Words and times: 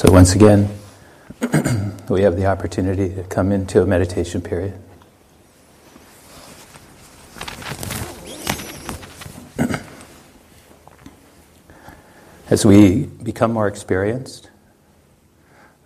So, 0.00 0.10
once 0.10 0.34
again, 0.34 0.70
we 2.08 2.22
have 2.22 2.34
the 2.34 2.46
opportunity 2.46 3.14
to 3.14 3.22
come 3.24 3.52
into 3.52 3.82
a 3.82 3.86
meditation 3.86 4.40
period. 4.40 4.80
As 12.48 12.64
we 12.64 13.10
become 13.22 13.52
more 13.52 13.68
experienced 13.68 14.48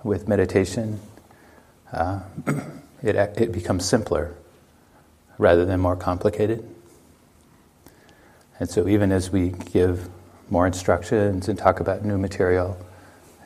with 0.04 0.28
meditation, 0.28 1.00
uh, 1.92 2.20
it, 3.02 3.16
it 3.16 3.50
becomes 3.50 3.84
simpler 3.84 4.36
rather 5.38 5.64
than 5.64 5.80
more 5.80 5.96
complicated. 5.96 6.64
And 8.60 8.70
so, 8.70 8.86
even 8.86 9.10
as 9.10 9.32
we 9.32 9.48
give 9.72 10.08
more 10.50 10.68
instructions 10.68 11.48
and 11.48 11.58
talk 11.58 11.80
about 11.80 12.04
new 12.04 12.16
material 12.16 12.78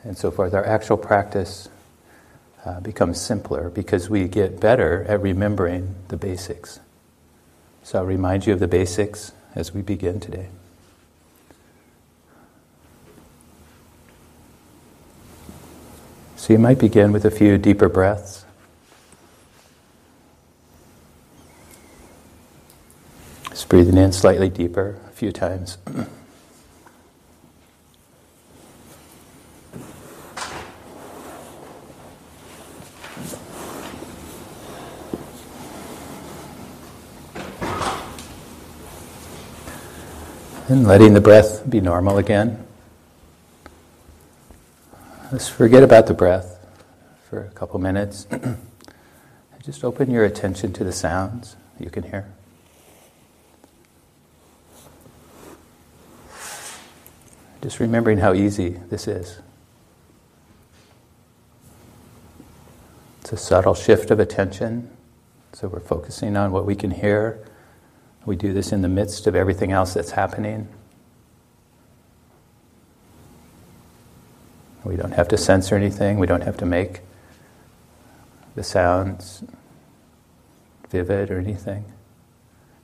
and 0.03 0.17
so 0.17 0.31
forth, 0.31 0.53
our 0.53 0.65
actual 0.65 0.97
practice 0.97 1.69
uh, 2.65 2.79
becomes 2.79 3.19
simpler 3.19 3.69
because 3.69 4.09
we 4.09 4.27
get 4.27 4.59
better 4.59 5.03
at 5.07 5.21
remembering 5.21 5.95
the 6.09 6.17
basics. 6.17 6.79
So, 7.83 7.99
I'll 7.99 8.05
remind 8.05 8.45
you 8.45 8.53
of 8.53 8.59
the 8.59 8.67
basics 8.67 9.31
as 9.55 9.73
we 9.73 9.81
begin 9.81 10.19
today. 10.19 10.49
So, 16.35 16.53
you 16.53 16.59
might 16.59 16.79
begin 16.79 17.11
with 17.11 17.25
a 17.25 17.31
few 17.31 17.57
deeper 17.57 17.89
breaths. 17.89 18.45
Just 23.49 23.69
breathing 23.69 23.97
in 23.97 24.11
slightly 24.11 24.49
deeper 24.49 24.97
a 25.07 25.11
few 25.11 25.31
times. 25.31 25.77
and 40.69 40.85
letting 40.85 41.15
the 41.15 41.21
breath 41.21 41.67
be 41.67 41.81
normal 41.81 42.17
again. 42.19 42.65
Let's 45.31 45.49
forget 45.49 45.81
about 45.81 46.05
the 46.05 46.13
breath 46.13 46.63
for 47.27 47.41
a 47.41 47.49
couple 47.49 47.79
minutes. 47.79 48.27
Just 49.63 49.83
open 49.83 50.11
your 50.11 50.23
attention 50.25 50.71
to 50.73 50.83
the 50.83 50.91
sounds 50.91 51.55
you 51.79 51.89
can 51.89 52.03
hear. 52.03 52.31
Just 57.61 57.79
remembering 57.79 58.19
how 58.19 58.33
easy 58.33 58.69
this 58.89 59.07
is. 59.07 59.39
It's 63.21 63.33
a 63.33 63.37
subtle 63.37 63.75
shift 63.75 64.11
of 64.11 64.19
attention. 64.19 64.89
So 65.53 65.67
we're 65.67 65.79
focusing 65.79 66.37
on 66.37 66.51
what 66.51 66.65
we 66.65 66.75
can 66.75 66.91
hear. 66.91 67.43
We 68.25 68.35
do 68.35 68.53
this 68.53 68.71
in 68.71 68.81
the 68.81 68.89
midst 68.89 69.27
of 69.27 69.35
everything 69.35 69.71
else 69.71 69.93
that's 69.93 70.11
happening. 70.11 70.67
We 74.83 74.95
don't 74.95 75.11
have 75.11 75.27
to 75.29 75.37
censor 75.37 75.75
anything. 75.75 76.19
We 76.19 76.27
don't 76.27 76.43
have 76.43 76.57
to 76.57 76.65
make 76.65 77.01
the 78.55 78.63
sounds 78.63 79.43
vivid 80.89 81.31
or 81.31 81.39
anything. 81.39 81.85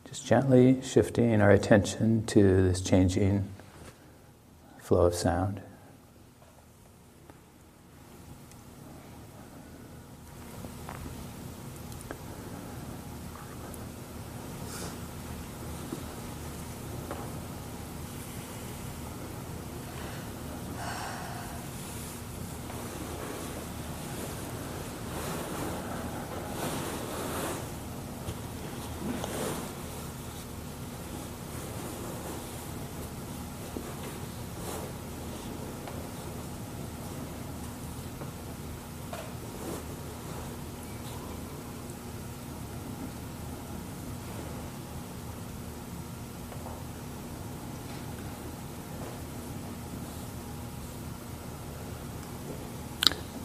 Just 0.07 0.25
gently 0.25 0.81
shifting 0.81 1.41
our 1.41 1.51
attention 1.51 2.25
to 2.27 2.67
this 2.67 2.81
changing 2.81 3.47
flow 4.79 5.05
of 5.05 5.15
sound. 5.15 5.61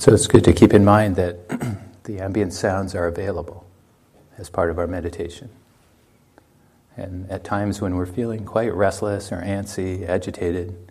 So 0.01 0.15
it's 0.15 0.27
good 0.27 0.45
to 0.45 0.55
keep 0.55 0.73
in 0.73 0.83
mind 0.83 1.17
that 1.17 1.47
the 2.05 2.21
ambient 2.21 2.55
sounds 2.55 2.95
are 2.95 3.07
available 3.07 3.67
as 4.39 4.49
part 4.49 4.71
of 4.71 4.79
our 4.79 4.87
meditation. 4.87 5.51
And 6.97 7.31
at 7.31 7.45
times 7.45 7.83
when 7.83 7.95
we're 7.95 8.07
feeling 8.07 8.47
quite 8.47 8.73
restless 8.73 9.31
or 9.31 9.43
antsy, 9.43 10.09
agitated, 10.09 10.91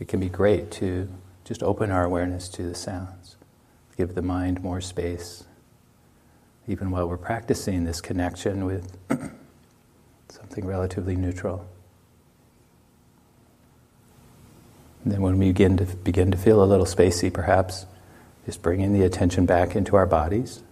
it 0.00 0.08
can 0.08 0.18
be 0.18 0.28
great 0.28 0.72
to 0.72 1.08
just 1.44 1.62
open 1.62 1.92
our 1.92 2.02
awareness 2.02 2.48
to 2.48 2.64
the 2.64 2.74
sounds, 2.74 3.36
give 3.96 4.16
the 4.16 4.22
mind 4.22 4.64
more 4.64 4.80
space, 4.80 5.44
even 6.66 6.90
while 6.90 7.08
we're 7.08 7.16
practicing 7.16 7.84
this 7.84 8.00
connection 8.00 8.64
with 8.64 8.98
something 10.28 10.66
relatively 10.66 11.14
neutral. 11.14 11.68
And 15.04 15.12
then 15.12 15.22
when 15.22 15.38
we 15.38 15.52
begin 15.52 15.76
to 15.76 15.84
begin 15.84 16.32
to 16.32 16.36
feel 16.36 16.64
a 16.64 16.66
little 16.66 16.86
spacey, 16.86 17.32
perhaps 17.32 17.86
just 18.46 18.62
bringing 18.62 18.92
the 18.92 19.02
attention 19.02 19.46
back 19.46 19.74
into 19.74 19.96
our 19.96 20.06
bodies. 20.06 20.62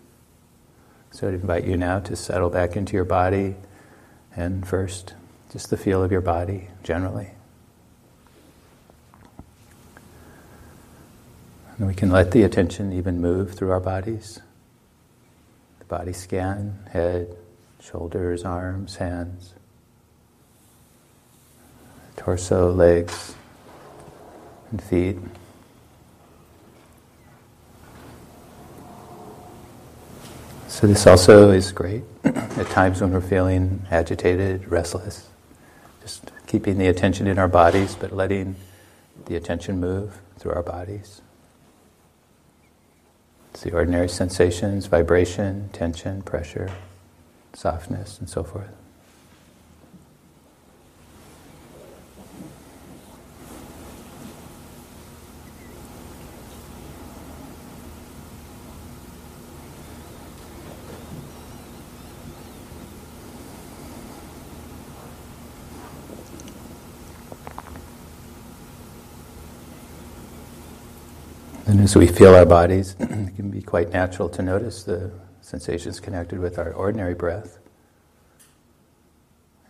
So 1.10 1.28
I'd 1.28 1.34
invite 1.34 1.64
you 1.64 1.76
now 1.76 2.00
to 2.00 2.16
settle 2.16 2.50
back 2.50 2.76
into 2.76 2.94
your 2.94 3.04
body 3.04 3.56
and 4.34 4.66
first, 4.66 5.14
just 5.52 5.70
the 5.70 5.76
feel 5.76 6.02
of 6.02 6.10
your 6.10 6.20
body 6.20 6.68
generally. 6.82 7.30
And 11.76 11.86
we 11.86 11.94
can 11.94 12.10
let 12.10 12.30
the 12.30 12.42
attention 12.42 12.92
even 12.92 13.20
move 13.20 13.54
through 13.54 13.70
our 13.70 13.80
bodies. 13.80 14.40
The 15.80 15.84
body 15.84 16.12
scan, 16.12 16.78
head, 16.92 17.36
shoulders, 17.80 18.44
arms, 18.44 18.96
hands, 18.96 19.54
torso, 22.16 22.72
legs, 22.72 23.34
and 24.70 24.82
feet. 24.82 25.18
So, 30.72 30.86
this 30.86 31.06
also 31.06 31.50
is 31.50 31.70
great 31.70 32.02
at 32.24 32.66
times 32.70 33.02
when 33.02 33.12
we're 33.12 33.20
feeling 33.20 33.84
agitated, 33.90 34.72
restless. 34.72 35.28
Just 36.00 36.32
keeping 36.46 36.78
the 36.78 36.86
attention 36.86 37.26
in 37.26 37.38
our 37.38 37.46
bodies, 37.46 37.94
but 37.94 38.10
letting 38.10 38.56
the 39.26 39.36
attention 39.36 39.80
move 39.80 40.22
through 40.38 40.52
our 40.52 40.62
bodies. 40.62 41.20
It's 43.50 43.60
the 43.60 43.72
ordinary 43.72 44.08
sensations, 44.08 44.86
vibration, 44.86 45.68
tension, 45.74 46.22
pressure, 46.22 46.70
softness, 47.52 48.18
and 48.18 48.30
so 48.30 48.42
forth. 48.42 48.72
And 71.72 71.80
as 71.80 71.96
we 71.96 72.06
feel 72.06 72.34
our 72.34 72.44
bodies, 72.44 72.94
it 73.00 73.34
can 73.34 73.50
be 73.50 73.62
quite 73.62 73.94
natural 73.94 74.28
to 74.28 74.42
notice 74.42 74.82
the 74.82 75.10
sensations 75.40 76.00
connected 76.00 76.38
with 76.38 76.58
our 76.58 76.70
ordinary 76.74 77.14
breath. 77.14 77.58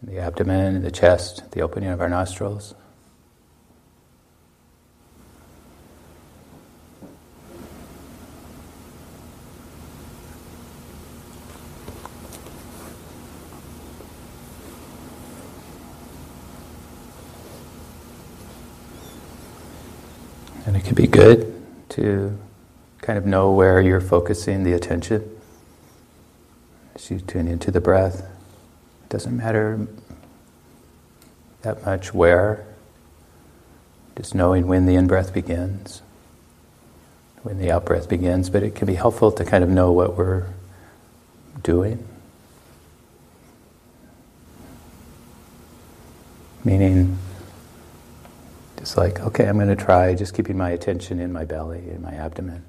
The 0.03 0.19
abdomen, 0.19 0.83
the 0.83 0.91
chest, 0.91 1.53
the 1.53 1.61
opening 1.61 1.91
of 1.91 2.01
our 2.01 2.09
nostrils. 2.09 2.75
And 20.67 20.77
it 20.77 20.83
can 20.83 20.97
be 20.97 21.07
good 21.07 21.42
to 22.03 22.37
kind 23.01 23.17
of 23.17 23.25
know 23.25 23.53
where 23.53 23.81
you're 23.81 24.01
focusing 24.01 24.65
the 24.65 24.73
attention 24.73 25.39
as 26.97 27.09
you 27.13 27.21
tune 27.21 27.47
into 27.47 27.71
the 27.71 27.81
breath. 27.81 28.23
It 29.05 29.09
doesn't 29.09 29.37
matter 29.37 29.87
that 31.63 31.87
much 31.87 32.13
where, 32.13 32.67
just 34.17 34.35
knowing 34.35 34.67
when 34.67 34.87
the 34.87 34.97
in 34.97 35.07
breath 35.07 35.33
begins, 35.33 36.03
when 37.45 37.59
the 37.59 37.71
out 37.71 37.85
breath 37.85 38.09
begins, 38.09 38.51
but 38.51 38.65
it 38.65 38.75
can 38.75 38.87
be 38.87 38.97
helpful 38.97 39.31
to 39.31 39.45
kind 39.45 39.63
of 39.63 39.71
know 39.71 39.93
what 39.93 40.17
we're 40.17 40.49
doing. 41.63 42.05
Meaning, 46.65 47.17
just 48.82 48.96
like, 48.96 49.20
okay, 49.20 49.46
I'm 49.46 49.58
going 49.58 49.69
to 49.69 49.76
try 49.76 50.12
just 50.12 50.34
keeping 50.34 50.56
my 50.56 50.70
attention 50.70 51.20
in 51.20 51.32
my 51.32 51.44
belly, 51.44 51.88
in 51.88 52.02
my 52.02 52.14
abdomen. 52.14 52.64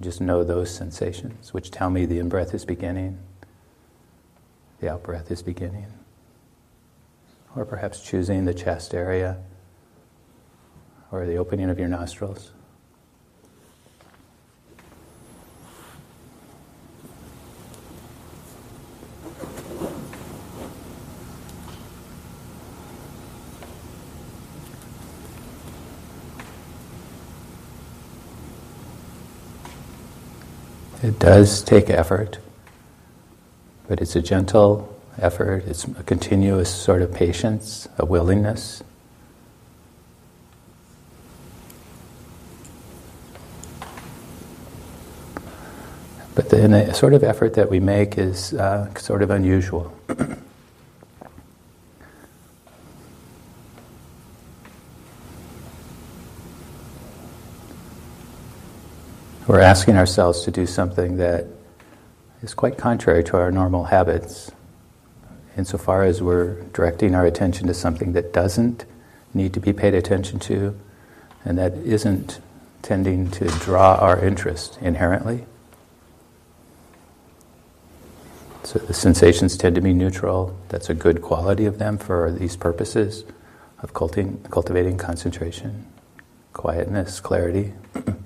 Just 0.00 0.20
know 0.20 0.42
those 0.42 0.68
sensations, 0.68 1.54
which 1.54 1.70
tell 1.70 1.90
me 1.90 2.06
the 2.06 2.18
in 2.18 2.28
breath 2.28 2.54
is 2.54 2.64
beginning, 2.64 3.20
the 4.80 4.90
out 4.90 5.04
breath 5.04 5.30
is 5.30 5.44
beginning. 5.44 5.86
Or 7.54 7.64
perhaps 7.64 8.00
choosing 8.00 8.46
the 8.46 8.52
chest 8.52 8.94
area 8.94 9.38
or 11.12 11.24
the 11.24 11.36
opening 11.36 11.70
of 11.70 11.78
your 11.78 11.86
nostrils. 11.86 12.50
It 31.04 31.18
does 31.18 31.62
take 31.62 31.90
effort, 31.90 32.38
but 33.86 34.00
it's 34.00 34.16
a 34.16 34.22
gentle 34.22 34.98
effort, 35.18 35.64
it's 35.66 35.84
a 35.84 36.02
continuous 36.02 36.74
sort 36.74 37.02
of 37.02 37.12
patience, 37.12 37.86
a 37.98 38.06
willingness. 38.06 38.82
But 46.34 46.48
then 46.48 46.70
the 46.70 46.94
sort 46.94 47.12
of 47.12 47.22
effort 47.22 47.52
that 47.52 47.68
we 47.68 47.80
make 47.80 48.16
is 48.16 48.54
uh, 48.54 48.94
sort 48.94 49.20
of 49.20 49.28
unusual. 49.28 49.94
We're 59.54 59.60
asking 59.60 59.96
ourselves 59.96 60.42
to 60.46 60.50
do 60.50 60.66
something 60.66 61.18
that 61.18 61.46
is 62.42 62.54
quite 62.54 62.76
contrary 62.76 63.22
to 63.22 63.36
our 63.36 63.52
normal 63.52 63.84
habits, 63.84 64.50
insofar 65.56 66.02
as 66.02 66.20
we're 66.20 66.60
directing 66.72 67.14
our 67.14 67.24
attention 67.24 67.68
to 67.68 67.74
something 67.74 68.14
that 68.14 68.32
doesn't 68.32 68.84
need 69.32 69.54
to 69.54 69.60
be 69.60 69.72
paid 69.72 69.94
attention 69.94 70.40
to 70.40 70.76
and 71.44 71.56
that 71.56 71.72
isn't 71.74 72.40
tending 72.82 73.30
to 73.30 73.44
draw 73.44 73.94
our 73.94 74.18
interest 74.18 74.76
inherently. 74.80 75.46
So 78.64 78.80
the 78.80 78.92
sensations 78.92 79.56
tend 79.56 79.76
to 79.76 79.80
be 79.80 79.92
neutral. 79.92 80.58
That's 80.68 80.90
a 80.90 80.94
good 80.94 81.22
quality 81.22 81.64
of 81.64 81.78
them 81.78 81.96
for 81.96 82.32
these 82.32 82.56
purposes 82.56 83.22
of 83.78 83.94
cultivating 83.94 84.98
concentration, 84.98 85.86
quietness, 86.52 87.20
clarity. 87.20 87.74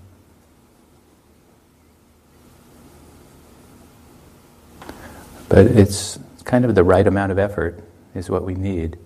But 5.48 5.66
it's 5.66 6.18
kind 6.44 6.64
of 6.64 6.74
the 6.74 6.84
right 6.84 7.06
amount 7.06 7.32
of 7.32 7.38
effort 7.38 7.82
is 8.14 8.28
what 8.28 8.44
we 8.44 8.54
need. 8.54 8.98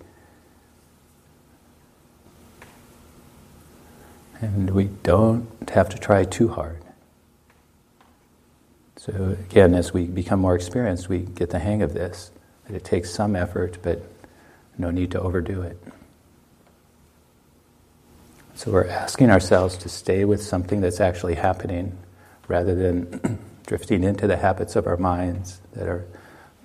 And 4.41 4.71
we 4.71 4.85
don't 5.03 5.47
have 5.69 5.87
to 5.89 5.97
try 5.97 6.25
too 6.25 6.49
hard. 6.49 6.83
So, 8.97 9.37
again, 9.39 9.73
as 9.73 9.93
we 9.93 10.05
become 10.05 10.39
more 10.39 10.55
experienced, 10.55 11.09
we 11.09 11.19
get 11.19 11.49
the 11.49 11.59
hang 11.59 11.81
of 11.81 11.93
this. 11.93 12.31
That 12.65 12.75
it 12.75 12.85
takes 12.85 13.09
some 13.09 13.35
effort, 13.35 13.77
but 13.81 14.01
no 14.77 14.91
need 14.91 15.11
to 15.11 15.21
overdo 15.21 15.61
it. 15.61 15.77
So, 18.55 18.71
we're 18.71 18.87
asking 18.87 19.29
ourselves 19.29 19.77
to 19.77 19.89
stay 19.89 20.23
with 20.25 20.41
something 20.41 20.81
that's 20.81 21.01
actually 21.01 21.35
happening 21.35 21.97
rather 22.47 22.75
than 22.75 23.39
drifting 23.65 24.03
into 24.03 24.27
the 24.27 24.37
habits 24.37 24.75
of 24.75 24.87
our 24.87 24.97
minds 24.97 25.59
that 25.73 25.87
are 25.87 26.05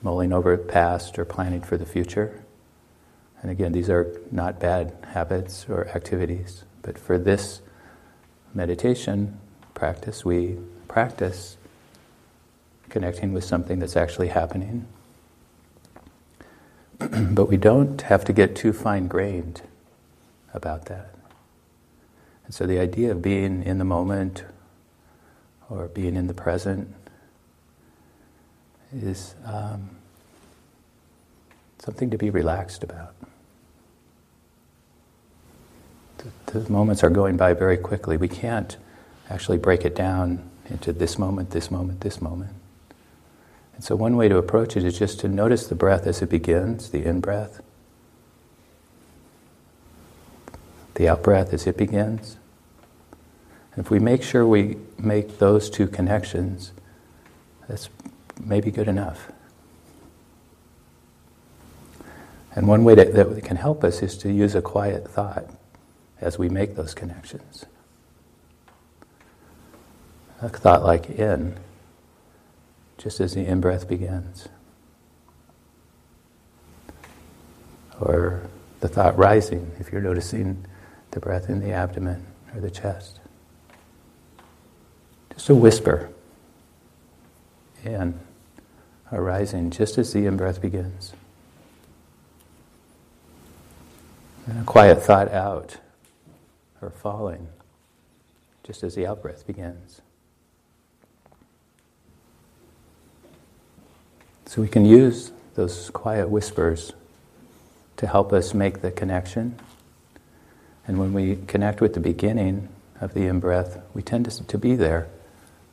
mulling 0.02 0.32
over 0.32 0.56
the 0.56 0.62
past 0.62 1.18
or 1.18 1.24
planning 1.24 1.60
for 1.60 1.76
the 1.76 1.86
future. 1.86 2.44
And 3.42 3.50
again, 3.50 3.72
these 3.72 3.88
are 3.88 4.20
not 4.30 4.60
bad 4.60 4.96
habits 5.12 5.66
or 5.68 5.88
activities, 5.88 6.64
but 6.82 6.98
for 6.98 7.18
this 7.18 7.60
meditation 8.54 9.38
practice, 9.74 10.24
we 10.24 10.56
practice 10.88 11.56
connecting 12.88 13.32
with 13.32 13.44
something 13.44 13.78
that's 13.78 13.96
actually 13.96 14.28
happening. 14.28 14.86
but 16.98 17.46
we 17.46 17.56
don't 17.56 18.02
have 18.02 18.24
to 18.24 18.32
get 18.32 18.56
too 18.56 18.72
fine 18.72 19.06
grained 19.06 19.62
about 20.52 20.86
that. 20.86 21.14
And 22.44 22.54
so 22.54 22.66
the 22.66 22.78
idea 22.78 23.12
of 23.12 23.22
being 23.22 23.62
in 23.62 23.78
the 23.78 23.84
moment 23.84 24.44
or 25.68 25.88
being 25.88 26.16
in 26.16 26.26
the 26.26 26.34
present 26.34 26.94
is 28.94 29.34
um, 29.44 29.90
something 31.78 32.10
to 32.10 32.18
be 32.18 32.30
relaxed 32.30 32.82
about. 32.82 33.14
The, 36.46 36.60
the 36.60 36.72
moments 36.72 37.04
are 37.04 37.10
going 37.10 37.36
by 37.36 37.52
very 37.52 37.76
quickly. 37.76 38.16
We 38.16 38.28
can't 38.28 38.76
actually 39.30 39.58
break 39.58 39.84
it 39.84 39.94
down 39.94 40.48
into 40.68 40.92
this 40.92 41.18
moment, 41.18 41.50
this 41.50 41.70
moment, 41.70 42.00
this 42.00 42.20
moment. 42.20 42.52
And 43.74 43.84
so, 43.84 43.94
one 43.94 44.16
way 44.16 44.28
to 44.28 44.36
approach 44.36 44.76
it 44.76 44.84
is 44.84 44.98
just 44.98 45.20
to 45.20 45.28
notice 45.28 45.68
the 45.68 45.74
breath 45.74 46.06
as 46.06 46.20
it 46.20 46.28
begins, 46.28 46.90
the 46.90 47.04
in 47.04 47.20
breath, 47.20 47.60
the 50.94 51.08
out 51.08 51.22
breath 51.22 51.52
as 51.52 51.66
it 51.66 51.76
begins. 51.76 52.36
And 53.72 53.84
if 53.84 53.90
we 53.90 54.00
make 54.00 54.24
sure 54.24 54.44
we 54.44 54.76
make 54.98 55.38
those 55.38 55.70
two 55.70 55.86
connections, 55.86 56.72
that's 57.68 57.88
may 58.40 58.60
be 58.60 58.70
good 58.70 58.88
enough. 58.88 59.30
And 62.54 62.66
one 62.66 62.84
way 62.84 62.94
that, 62.94 63.14
that 63.14 63.44
can 63.44 63.56
help 63.56 63.84
us 63.84 64.02
is 64.02 64.16
to 64.18 64.32
use 64.32 64.54
a 64.54 64.62
quiet 64.62 65.06
thought 65.08 65.44
as 66.20 66.38
we 66.38 66.48
make 66.48 66.74
those 66.74 66.94
connections. 66.94 67.66
A 70.40 70.48
thought 70.48 70.82
like 70.82 71.10
in, 71.10 71.56
just 72.96 73.20
as 73.20 73.34
the 73.34 73.44
in 73.44 73.60
breath 73.60 73.88
begins. 73.88 74.48
Or 78.00 78.42
the 78.80 78.88
thought 78.88 79.16
rising, 79.18 79.72
if 79.78 79.92
you're 79.92 80.00
noticing 80.00 80.64
the 81.10 81.20
breath 81.20 81.48
in 81.48 81.60
the 81.60 81.72
abdomen 81.72 82.26
or 82.54 82.60
the 82.60 82.70
chest. 82.70 83.20
Just 85.32 85.48
a 85.48 85.54
whisper 85.54 86.10
in 87.84 88.18
arising 89.12 89.70
just 89.70 89.98
as 89.98 90.12
the 90.12 90.26
in 90.26 90.36
breath 90.36 90.60
begins. 90.60 91.12
And 94.46 94.60
a 94.60 94.64
quiet 94.64 95.02
thought 95.02 95.30
out 95.32 95.76
or 96.80 96.90
falling 96.90 97.48
just 98.62 98.82
as 98.82 98.94
the 98.94 99.06
out 99.06 99.22
breath 99.22 99.46
begins. 99.46 100.00
So 104.46 104.62
we 104.62 104.68
can 104.68 104.86
use 104.86 105.32
those 105.54 105.90
quiet 105.90 106.30
whispers 106.30 106.92
to 107.98 108.06
help 108.06 108.32
us 108.32 108.54
make 108.54 108.80
the 108.80 108.90
connection. 108.90 109.58
And 110.86 110.98
when 110.98 111.12
we 111.12 111.36
connect 111.46 111.80
with 111.80 111.94
the 111.94 112.00
beginning 112.00 112.68
of 113.00 113.12
the 113.12 113.26
in 113.26 113.40
breath, 113.40 113.78
we 113.92 114.02
tend 114.02 114.30
to, 114.30 114.46
to 114.46 114.58
be 114.58 114.74
there 114.74 115.08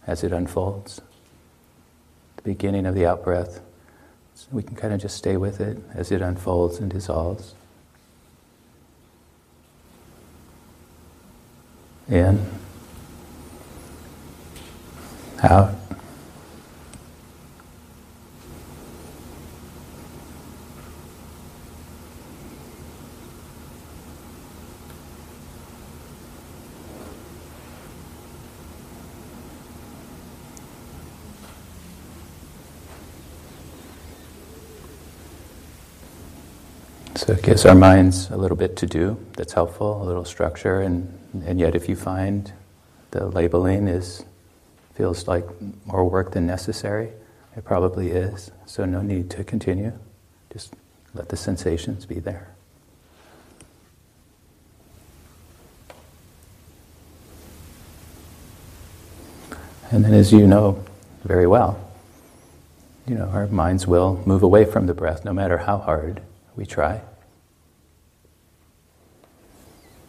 as 0.06 0.24
it 0.24 0.34
unfolds 0.34 1.01
beginning 2.46 2.86
of 2.86 2.96
the 2.96 3.06
out 3.06 3.24
breath. 3.24 3.60
So 4.36 4.48
we 4.52 4.64
can 4.64 4.75
kind 4.75 4.94
of 4.94 5.02
just 5.02 5.18
stay 5.18 5.36
with 5.36 5.60
it 5.60 5.78
as 5.94 6.12
it 6.12 6.22
unfolds 6.22 6.78
and 6.78 6.90
dissolves. 6.90 7.56
In, 12.08 12.46
out. 15.42 15.85
So 37.25 37.34
it 37.34 37.41
gives 37.41 37.65
our 37.65 37.74
minds 37.74 38.29
a 38.29 38.38
little 38.38 38.55
bit 38.55 38.75
to 38.77 38.86
do 38.86 39.17
that's 39.36 39.53
helpful, 39.53 40.00
a 40.00 40.05
little 40.05 40.25
structure, 40.25 40.82
and, 40.82 41.12
and 41.44 41.60
yet 41.60 41.74
if 41.74 41.89
you 41.89 41.96
find 41.96 42.53
the 43.10 43.25
labeling 43.25 43.88
is 43.88 44.24
feels 44.94 45.27
like 45.27 45.44
more 45.88 46.08
work 46.08 46.34
than 46.34 46.46
necessary, 46.46 47.10
it 47.58 47.65
probably 47.65 48.12
is. 48.12 48.51
So 48.67 48.86
no 48.86 49.01
need 49.01 49.32
to 49.32 49.44
continue. 49.44 49.94
Just 50.53 50.75
let 51.15 51.29
the 51.29 51.36
sensations 51.36 52.05
be 52.05 52.20
there. 52.20 52.53
And 59.89 60.05
then, 60.05 60.13
as 60.13 60.32
you 60.32 60.46
know 60.46 60.86
very 61.24 61.48
well, 61.48 61.89
you 63.08 63.15
know, 63.15 63.29
our 63.29 63.48
minds 63.48 63.88
will 63.88 64.22
move 64.27 64.44
away 64.44 64.63
from 64.63 64.86
the 64.86 64.94
breath 64.94 65.25
no 65.25 65.34
matter 65.34 65.58
how 65.58 65.79
hard 65.79 66.22
we 66.55 66.67
try. 66.67 67.01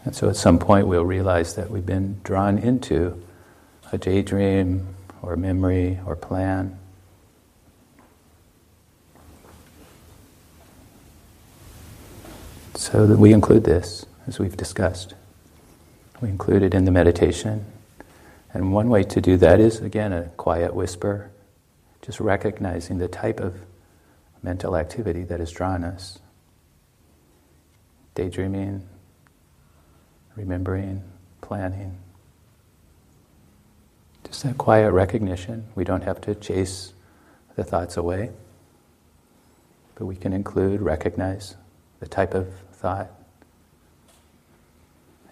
And 0.06 0.14
so 0.14 0.28
at 0.30 0.36
some 0.36 0.60
point 0.60 0.86
we'll 0.86 1.04
realize 1.04 1.56
that 1.56 1.68
we've 1.68 1.84
been 1.84 2.20
drawn 2.22 2.58
into 2.58 3.20
a 3.90 3.98
daydream 3.98 4.94
or 5.20 5.34
memory 5.34 5.98
or 6.06 6.14
plan. 6.14 6.78
So 12.76 13.04
that 13.08 13.18
we 13.18 13.32
include 13.32 13.64
this, 13.64 14.06
as 14.28 14.38
we've 14.38 14.56
discussed. 14.56 15.14
We 16.20 16.28
include 16.28 16.62
it 16.62 16.72
in 16.72 16.84
the 16.84 16.92
meditation. 16.92 17.66
And 18.54 18.72
one 18.72 18.88
way 18.88 19.02
to 19.02 19.20
do 19.20 19.36
that 19.38 19.58
is, 19.58 19.80
again, 19.80 20.12
a 20.12 20.26
quiet 20.36 20.72
whisper, 20.72 21.32
just 22.00 22.20
recognizing 22.20 22.98
the 22.98 23.08
type 23.08 23.40
of 23.40 23.56
mental 24.40 24.76
activity 24.76 25.24
that 25.24 25.40
has 25.40 25.50
drawn 25.50 25.82
us 25.82 26.20
daydreaming, 28.14 28.88
remembering, 30.36 31.02
planning. 31.40 31.96
Just 34.24 34.42
that 34.42 34.58
quiet 34.58 34.92
recognition. 34.92 35.64
We 35.74 35.84
don't 35.84 36.02
have 36.02 36.20
to 36.22 36.34
chase 36.34 36.92
the 37.56 37.64
thoughts 37.64 37.96
away, 37.96 38.30
but 39.94 40.04
we 40.04 40.16
can 40.16 40.32
include, 40.32 40.82
recognize 40.82 41.56
the 42.00 42.06
type 42.06 42.34
of 42.34 42.48
thought, 42.72 43.10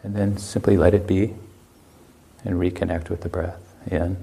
and 0.02 0.16
then 0.16 0.38
simply 0.38 0.76
let 0.76 0.94
it 0.94 1.06
be 1.06 1.34
and 2.44 2.54
reconnect 2.54 3.10
with 3.10 3.22
the 3.22 3.28
breath 3.28 3.74
in 3.90 4.16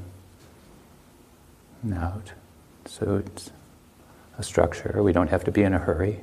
and 1.83 1.93
out. 1.93 2.31
So 2.85 3.17
it's 3.25 3.51
a 4.37 4.43
structure. 4.43 5.01
We 5.03 5.13
don't 5.13 5.29
have 5.29 5.43
to 5.45 5.51
be 5.51 5.63
in 5.63 5.73
a 5.73 5.79
hurry. 5.79 6.21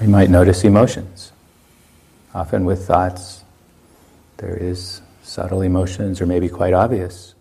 We 0.00 0.06
might 0.06 0.30
notice 0.30 0.64
emotions. 0.64 1.32
Often 2.34 2.64
with 2.64 2.86
thoughts, 2.86 3.44
there 4.36 4.56
is 4.56 5.02
subtle 5.22 5.62
emotions 5.62 6.20
or 6.20 6.26
maybe 6.26 6.48
quite 6.48 6.72
obvious 6.72 7.34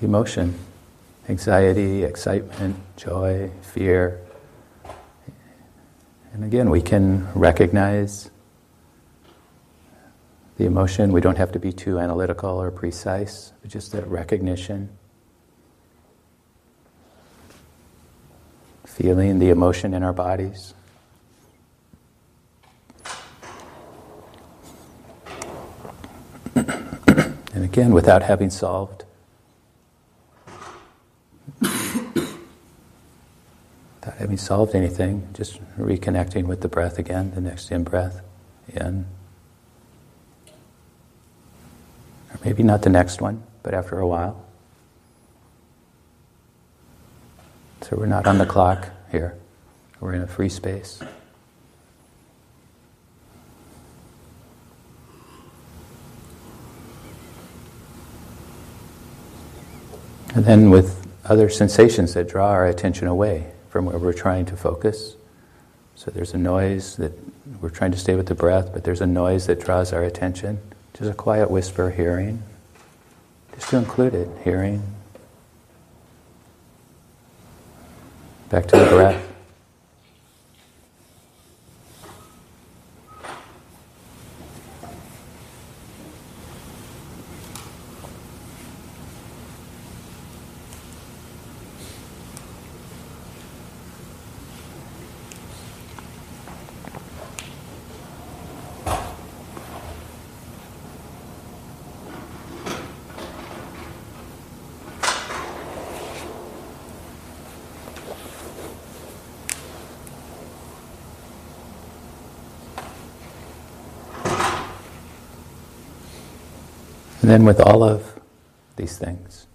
emotion 0.00 0.54
anxiety, 1.28 2.04
excitement, 2.04 2.76
joy, 2.96 3.50
fear. 3.60 4.18
And 6.32 6.42
again, 6.42 6.70
we 6.70 6.80
can 6.80 7.30
recognize 7.34 8.30
the 10.56 10.64
emotion. 10.64 11.12
We 11.12 11.20
don't 11.20 11.36
have 11.36 11.52
to 11.52 11.58
be 11.58 11.72
too 11.72 11.98
analytical 11.98 12.50
or 12.50 12.70
precise, 12.70 13.52
but 13.60 13.70
just 13.70 13.92
that 13.92 14.06
recognition. 14.06 14.88
Feeling 18.98 19.38
the 19.38 19.50
emotion 19.50 19.94
in 19.94 20.02
our 20.02 20.12
bodies. 20.12 20.74
and 26.56 27.38
again, 27.54 27.92
without 27.92 28.24
having 28.24 28.50
solved 28.50 29.04
without 34.00 34.18
having 34.18 34.36
solved 34.36 34.74
anything, 34.74 35.28
just 35.32 35.60
reconnecting 35.78 36.46
with 36.46 36.62
the 36.62 36.68
breath 36.68 36.98
again, 36.98 37.30
the 37.36 37.40
next 37.40 37.70
in 37.70 37.84
breath, 37.84 38.20
in. 38.68 39.06
Or 42.30 42.38
maybe 42.44 42.64
not 42.64 42.82
the 42.82 42.90
next 42.90 43.20
one, 43.20 43.44
but 43.62 43.74
after 43.74 44.00
a 44.00 44.08
while. 44.08 44.47
So 47.82 47.96
we're 47.96 48.06
not 48.06 48.26
on 48.26 48.38
the 48.38 48.46
clock 48.46 48.88
here, 49.10 49.36
we're 50.00 50.14
in 50.14 50.22
a 50.22 50.26
free 50.26 50.48
space. 50.48 51.00
And 60.34 60.44
then 60.44 60.70
with 60.70 61.06
other 61.24 61.48
sensations 61.48 62.14
that 62.14 62.28
draw 62.28 62.50
our 62.50 62.66
attention 62.66 63.08
away 63.08 63.50
from 63.70 63.86
where 63.86 63.98
we're 63.98 64.12
trying 64.12 64.46
to 64.46 64.56
focus. 64.56 65.16
So 65.94 66.10
there's 66.10 66.32
a 66.32 66.38
noise 66.38 66.96
that 66.96 67.12
we're 67.60 67.70
trying 67.70 67.92
to 67.92 67.98
stay 67.98 68.14
with 68.14 68.26
the 68.26 68.34
breath, 68.34 68.72
but 68.72 68.84
there's 68.84 69.00
a 69.00 69.06
noise 69.06 69.46
that 69.46 69.60
draws 69.60 69.92
our 69.92 70.04
attention. 70.04 70.60
Just 70.94 71.10
a 71.10 71.14
quiet 71.14 71.50
whisper, 71.50 71.90
hearing. 71.90 72.42
Just 73.54 73.70
to 73.70 73.78
include 73.78 74.14
it, 74.14 74.28
hearing. 74.44 74.82
Back 78.48 78.66
to 78.68 78.78
the 78.78 78.86
breath. 78.86 79.27
And 117.38 117.46
with 117.46 117.60
all 117.60 117.84
of 117.84 118.18
these 118.74 118.98
things, 118.98 119.46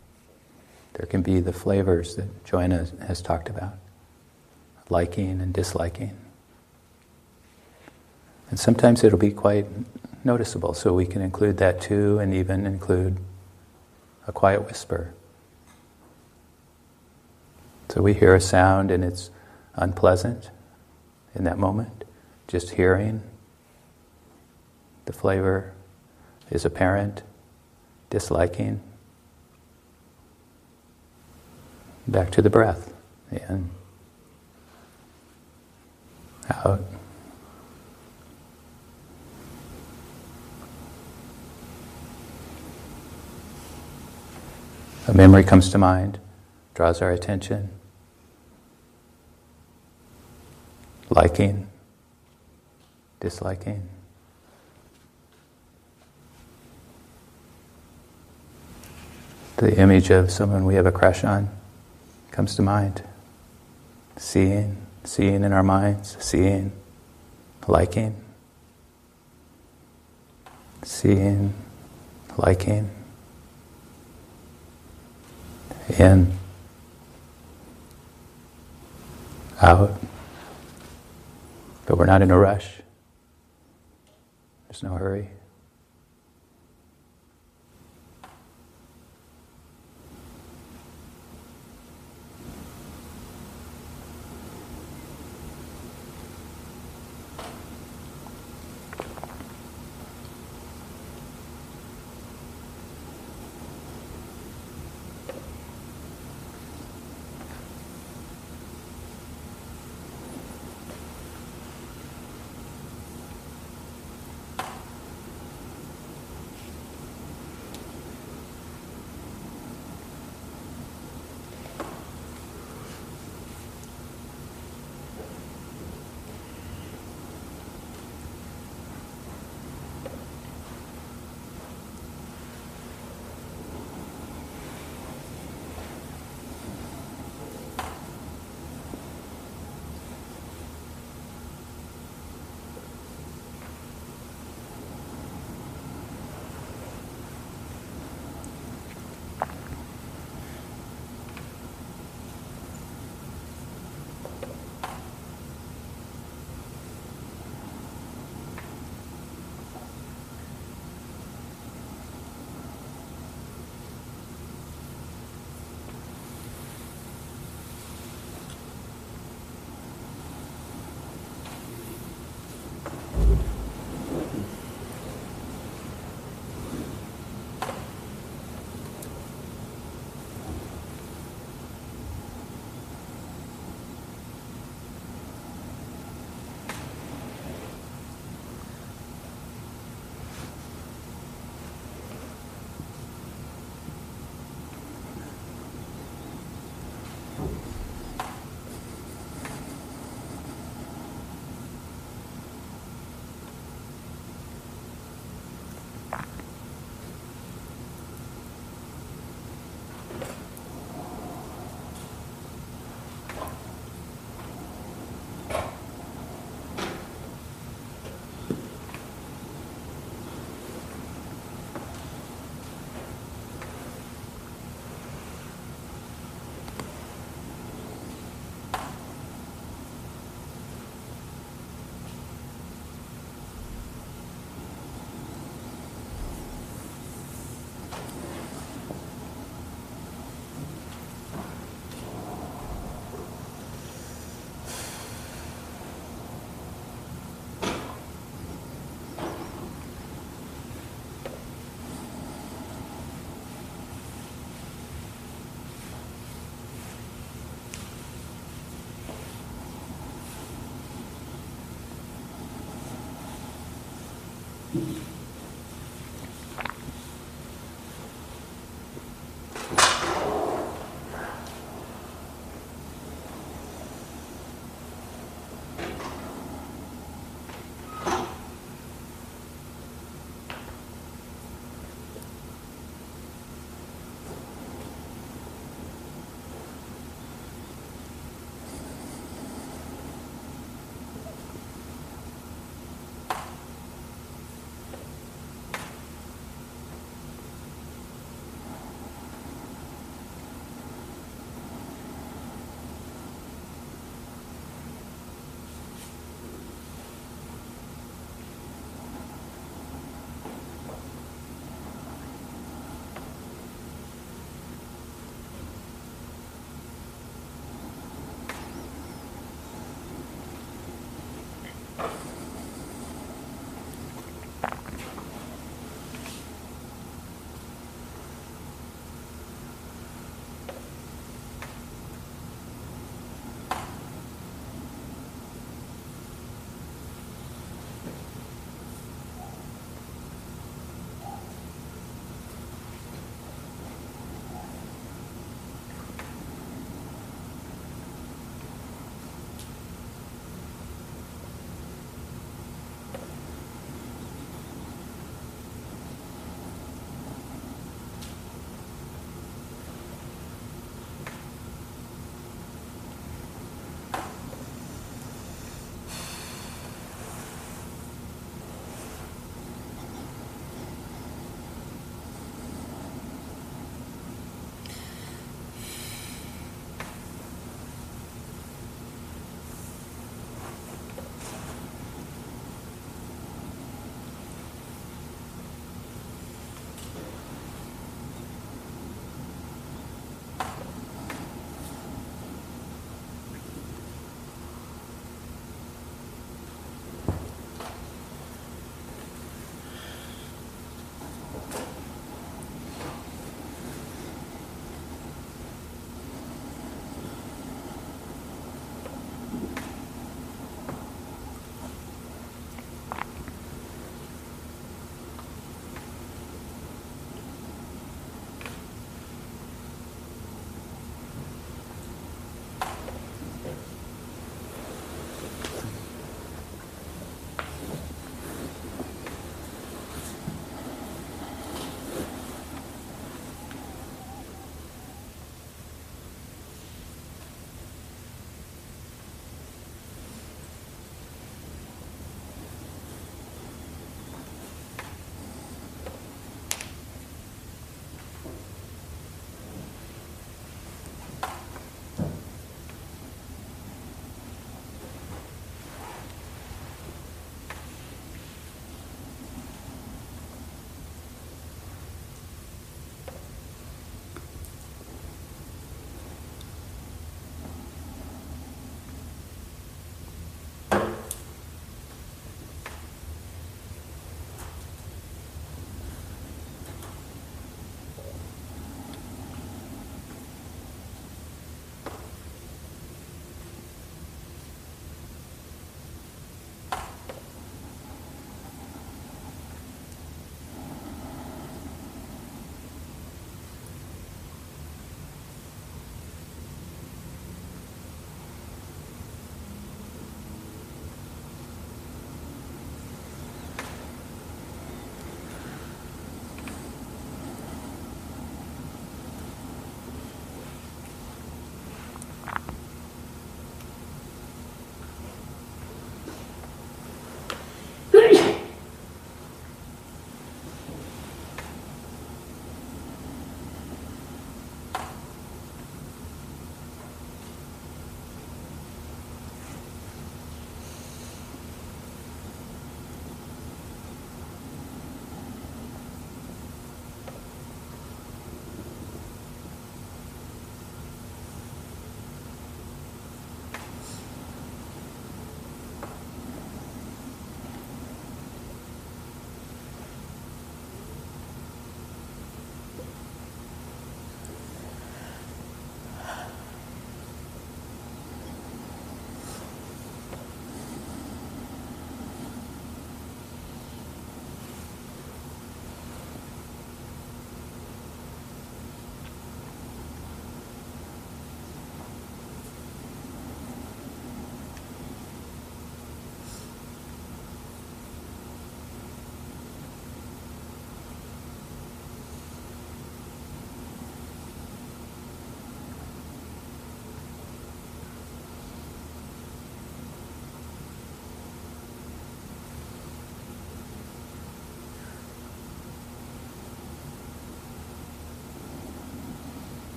there 0.93 1.05
can 1.05 1.21
be 1.21 1.41
the 1.41 1.51
flavors 1.51 2.15
that 2.15 2.45
Joanna 2.45 2.87
has 3.05 3.21
talked 3.21 3.49
about 3.49 3.73
liking 4.87 5.41
and 5.41 5.53
disliking. 5.53 6.15
And 8.49 8.57
sometimes 8.57 9.03
it'll 9.03 9.19
be 9.19 9.31
quite 9.31 9.65
noticeable, 10.23 10.73
so 10.73 10.93
we 10.93 11.05
can 11.05 11.21
include 11.21 11.57
that 11.57 11.81
too, 11.81 12.19
and 12.19 12.33
even 12.33 12.65
include 12.65 13.17
a 14.27 14.31
quiet 14.31 14.65
whisper. 14.65 15.13
So 17.89 18.01
we 18.01 18.13
hear 18.13 18.33
a 18.33 18.39
sound 18.39 18.91
and 18.91 19.03
it's 19.03 19.29
unpleasant 19.75 20.51
in 21.35 21.43
that 21.43 21.57
moment, 21.57 22.05
just 22.47 22.69
hearing. 22.69 23.23
The 25.03 25.11
flavor 25.11 25.73
is 26.49 26.63
apparent 26.63 27.23
disliking. 28.13 28.79
Back 32.07 32.29
to 32.33 32.43
the 32.43 32.49
breath. 32.51 32.93
In. 33.31 33.71
Out. 36.47 36.81
A 45.07 45.13
memory 45.15 45.43
comes 45.43 45.71
to 45.71 45.79
mind, 45.79 46.19
draws 46.75 47.01
our 47.01 47.09
attention. 47.09 47.69
Liking, 51.09 51.67
disliking. 53.19 53.89
the 59.57 59.77
image 59.77 60.09
of 60.09 60.31
someone 60.31 60.65
we 60.65 60.75
have 60.75 60.85
a 60.85 60.91
crush 60.91 61.23
on 61.23 61.49
comes 62.31 62.55
to 62.55 62.61
mind. 62.61 63.03
Seeing, 64.17 64.77
seeing 65.03 65.43
in 65.43 65.53
our 65.53 65.63
minds, 65.63 66.17
seeing, 66.19 66.71
liking, 67.67 68.15
seeing, 70.83 71.53
liking, 72.37 72.89
in, 75.97 76.31
out. 79.61 79.99
But 81.85 81.97
we're 81.97 82.05
not 82.05 82.21
in 82.21 82.31
a 82.31 82.37
rush, 82.37 82.81
there's 84.67 84.83
no 84.83 84.93
hurry. 84.93 85.29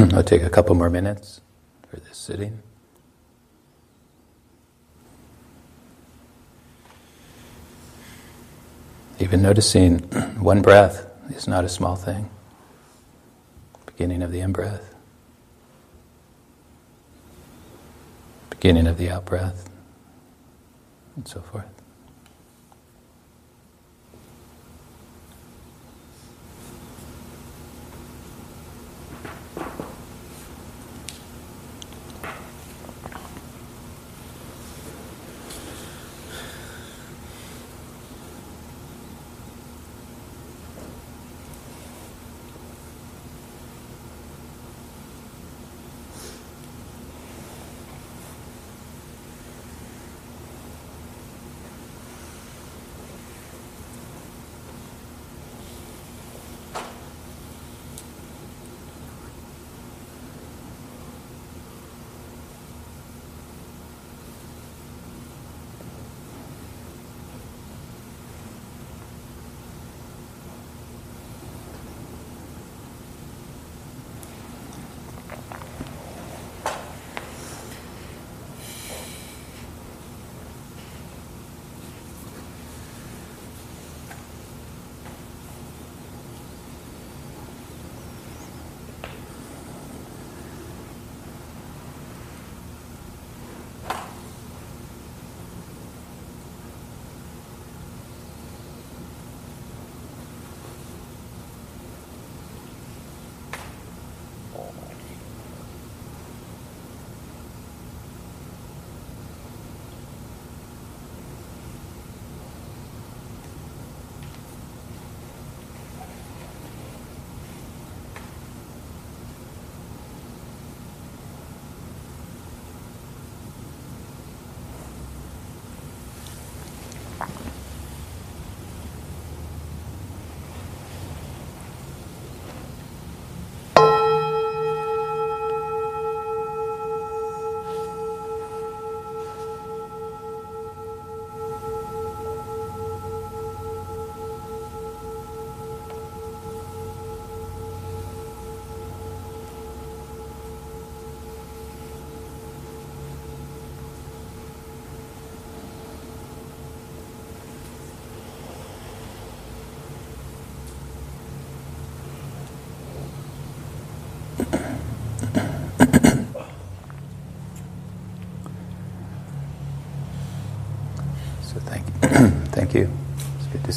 I'll 0.14 0.22
take 0.22 0.42
a 0.42 0.48
couple 0.48 0.74
more 0.74 0.88
minutes 0.88 1.42
for 1.88 1.96
this 1.96 2.16
sitting. 2.16 2.62
Even 9.18 9.42
noticing 9.42 9.98
one 10.40 10.62
breath 10.62 11.06
is 11.30 11.46
not 11.46 11.64
a 11.64 11.68
small 11.68 11.96
thing. 11.96 12.30
Beginning 13.84 14.22
of 14.22 14.32
the 14.32 14.40
in 14.40 14.52
breath, 14.52 14.94
beginning 18.48 18.86
of 18.86 18.96
the 18.96 19.10
out 19.10 19.26
breath, 19.26 19.68
and 21.14 21.28
so 21.28 21.42
forth. 21.42 21.79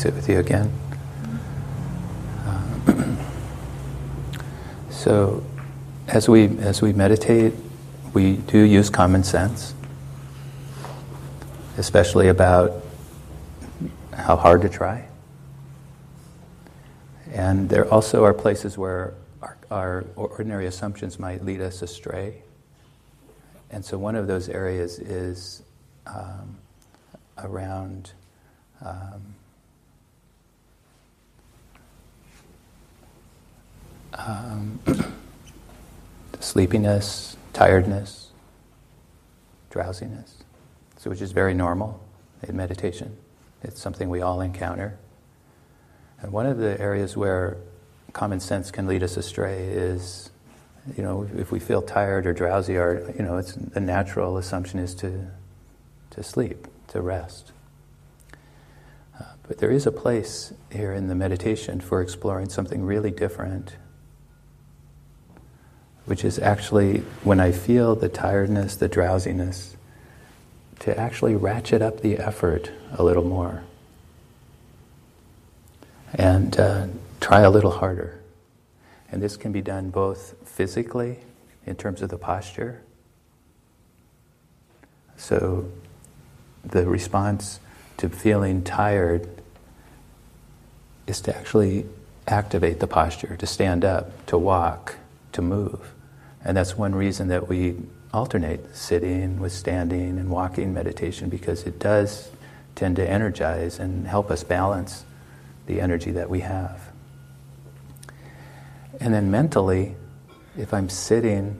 Sit 0.03 0.13
with 0.15 0.27
you 0.27 0.37
again. 0.37 0.69
Uh, 2.45 3.15
so, 4.89 5.41
as 6.09 6.27
we 6.27 6.57
as 6.59 6.81
we 6.81 6.91
meditate, 6.91 7.53
we 8.13 8.35
do 8.35 8.57
use 8.57 8.89
common 8.89 9.23
sense, 9.23 9.73
especially 11.77 12.27
about 12.27 12.83
how 14.11 14.35
hard 14.35 14.61
to 14.63 14.67
try. 14.67 15.07
And 17.31 17.69
there 17.69 17.89
also 17.89 18.25
are 18.25 18.33
places 18.33 18.77
where 18.77 19.13
our, 19.41 19.55
our 19.71 20.05
ordinary 20.17 20.65
assumptions 20.65 21.17
might 21.17 21.45
lead 21.45 21.61
us 21.61 21.81
astray. 21.81 22.43
And 23.71 23.85
so, 23.85 23.97
one 23.97 24.17
of 24.17 24.27
those 24.27 24.49
areas 24.49 24.99
is 24.99 25.63
um, 26.05 26.57
around 27.37 28.11
um, 28.81 29.33
um, 34.13 34.80
sleepiness, 36.39 37.38
tiredness, 37.54 38.30
drowsiness, 39.69 40.43
so 40.97 41.10
which 41.10 41.21
is 41.21 41.32
very 41.32 41.54
normal 41.54 42.04
in 42.47 42.56
meditation. 42.56 43.17
It's 43.63 43.82
something 43.82 44.10
we 44.10 44.21
all 44.21 44.41
encounter. 44.41 44.97
And 46.21 46.32
one 46.32 46.45
of 46.45 46.58
the 46.58 46.80
areas 46.80 47.17
where 47.17 47.58
common 48.13 48.39
sense 48.39 48.71
can 48.71 48.88
lead 48.88 49.04
us 49.04 49.17
astray 49.17 49.63
is, 49.67 50.30
you 50.95 51.04
know, 51.04 51.28
if 51.38 51.52
we 51.52 51.60
feel 51.60 51.82
tired 51.82 52.26
or 52.26 52.34
drowsy, 52.34 52.78
or 52.78 53.13
you 53.17 53.23
know, 53.23 53.38
it's 53.38 53.54
the 53.54 53.80
natural 53.80 54.38
assumption 54.38 54.80
is 54.80 54.93
to 54.95 55.28
to 56.12 56.23
sleep, 56.23 56.67
to 56.89 57.02
rest. 57.02 57.54
But 59.47 59.58
there 59.58 59.71
is 59.71 59.86
a 59.86 59.91
place 59.91 60.54
here 60.71 60.93
in 60.93 61.10
the 61.10 61.15
meditation 61.15 61.82
for 61.82 62.02
exploring 62.02 62.49
something 62.49 62.84
really 62.84 63.12
different, 63.12 63.76
which 66.05 66.23
is 66.23 66.39
actually 66.39 66.99
when 67.23 67.39
I 67.39 67.51
feel 67.51 67.95
the 67.95 68.09
tiredness, 68.09 68.75
the 68.75 68.87
drowsiness, 68.87 69.77
to 70.79 70.97
actually 70.99 71.35
ratchet 71.35 71.81
up 71.81 72.01
the 72.01 72.17
effort 72.17 72.71
a 72.93 73.03
little 73.03 73.23
more 73.23 73.63
and 76.13 76.59
uh, 76.59 76.87
try 77.21 77.41
a 77.41 77.49
little 77.49 77.71
harder. 77.71 78.19
And 79.11 79.21
this 79.21 79.37
can 79.37 79.51
be 79.51 79.61
done 79.61 79.89
both 79.89 80.35
physically, 80.45 81.19
in 81.65 81.75
terms 81.75 82.01
of 82.01 82.09
the 82.09 82.17
posture. 82.17 82.81
So 85.17 85.69
the 86.63 86.85
response 86.85 87.59
to 87.97 88.09
feeling 88.09 88.63
tired 88.63 89.27
is 91.07 91.21
to 91.21 91.35
actually 91.35 91.85
activate 92.27 92.79
the 92.79 92.87
posture, 92.87 93.35
to 93.37 93.45
stand 93.45 93.85
up, 93.85 94.25
to 94.27 94.37
walk, 94.37 94.95
to 95.34 95.41
move. 95.41 95.93
And 96.43 96.58
that's 96.58 96.78
one 96.78 96.93
reason 96.96 97.30
that 97.30 97.48
we 97.48 97.76
alternate 98.13 98.76
sitting 98.76 99.39
with 99.39 99.52
standing 99.52 100.19
and 100.19 100.30
walking 100.30 100.74
meditation 100.74 101.30
because 101.30 101.63
it 101.63 101.80
does 101.80 102.30
tend 102.76 102.96
to 102.98 103.10
energize 103.10 103.80
and 103.80 104.08
help 104.08 104.30
us 104.30 104.43
balance 104.43 105.06
the 105.65 105.80
energy 105.80 106.12
that 106.12 106.30
we 106.30 106.41
have. 106.41 106.91
And 109.00 109.13
then 109.13 109.32
mentally, 109.32 109.96
if 110.58 110.74
I'm 110.74 110.89
sitting 110.89 111.60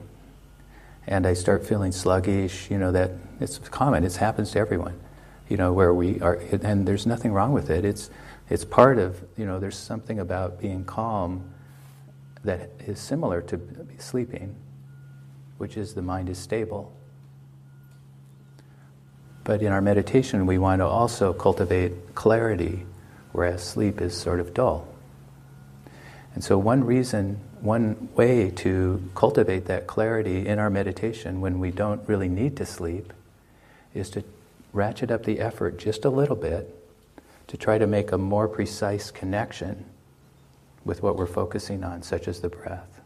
and 1.06 1.26
I 1.26 1.34
start 1.34 1.66
feeling 1.66 1.92
sluggish, 1.92 2.70
you 2.70 2.78
know, 2.78 2.92
that 2.92 3.12
it's 3.40 3.58
common, 3.58 4.04
it 4.04 4.14
happens 4.16 4.52
to 4.52 4.58
everyone 4.58 5.00
you 5.48 5.56
know, 5.56 5.72
where 5.72 5.92
we 5.92 6.20
are, 6.20 6.34
and 6.62 6.86
there's 6.86 7.06
nothing 7.06 7.32
wrong 7.32 7.52
with 7.52 7.70
it. 7.70 7.84
It's, 7.84 8.10
it's 8.48 8.64
part 8.64 8.98
of, 8.98 9.22
you 9.36 9.44
know, 9.44 9.58
there's 9.58 9.76
something 9.76 10.18
about 10.18 10.60
being 10.60 10.84
calm 10.84 11.50
that 12.44 12.70
is 12.86 13.00
similar 13.00 13.40
to 13.42 13.60
sleeping, 13.98 14.54
which 15.58 15.76
is 15.76 15.94
the 15.94 16.02
mind 16.02 16.28
is 16.28 16.38
stable. 16.38 16.92
But 19.44 19.62
in 19.62 19.72
our 19.72 19.80
meditation, 19.80 20.46
we 20.46 20.58
want 20.58 20.80
to 20.80 20.86
also 20.86 21.32
cultivate 21.32 22.14
clarity, 22.14 22.86
whereas 23.32 23.62
sleep 23.62 24.00
is 24.00 24.16
sort 24.16 24.40
of 24.40 24.54
dull. 24.54 24.88
And 26.34 26.42
so, 26.42 26.58
one 26.58 26.84
reason, 26.84 27.40
one 27.60 28.08
way 28.14 28.50
to 28.56 29.02
cultivate 29.14 29.66
that 29.66 29.86
clarity 29.86 30.46
in 30.46 30.58
our 30.58 30.70
meditation 30.70 31.40
when 31.40 31.60
we 31.60 31.70
don't 31.70 32.06
really 32.08 32.28
need 32.28 32.56
to 32.56 32.66
sleep 32.66 33.12
is 33.94 34.10
to 34.10 34.24
ratchet 34.72 35.10
up 35.10 35.24
the 35.24 35.40
effort 35.40 35.78
just 35.78 36.04
a 36.04 36.10
little 36.10 36.36
bit 36.36 36.74
to 37.46 37.56
try 37.56 37.78
to 37.78 37.86
make 37.86 38.10
a 38.10 38.18
more 38.18 38.48
precise 38.48 39.10
connection 39.10 39.84
with 40.84 41.02
what 41.02 41.16
we're 41.16 41.26
focusing 41.26 41.82
on, 41.84 42.02
such 42.02 42.28
as 42.28 42.40
the 42.40 42.48
breath. 42.48 43.00